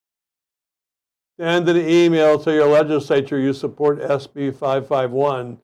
send 1.40 1.68
an 1.68 1.76
email 1.76 2.38
to 2.38 2.54
your 2.54 2.68
legislature 2.68 3.36
you 3.36 3.52
support 3.52 3.98
SB 3.98 4.54
551. 4.54 5.58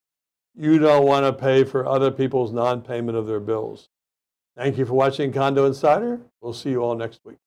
You 0.56 0.78
don't 0.80 1.06
want 1.06 1.24
to 1.24 1.32
pay 1.32 1.62
for 1.62 1.86
other 1.86 2.10
people's 2.10 2.50
non 2.50 2.82
payment 2.82 3.16
of 3.16 3.28
their 3.28 3.38
bills. 3.38 3.90
Thank 4.56 4.76
you 4.76 4.84
for 4.84 4.94
watching 4.94 5.32
Condo 5.32 5.66
Insider. 5.66 6.20
We'll 6.40 6.52
see 6.52 6.70
you 6.70 6.82
all 6.82 6.96
next 6.96 7.20
week. 7.24 7.38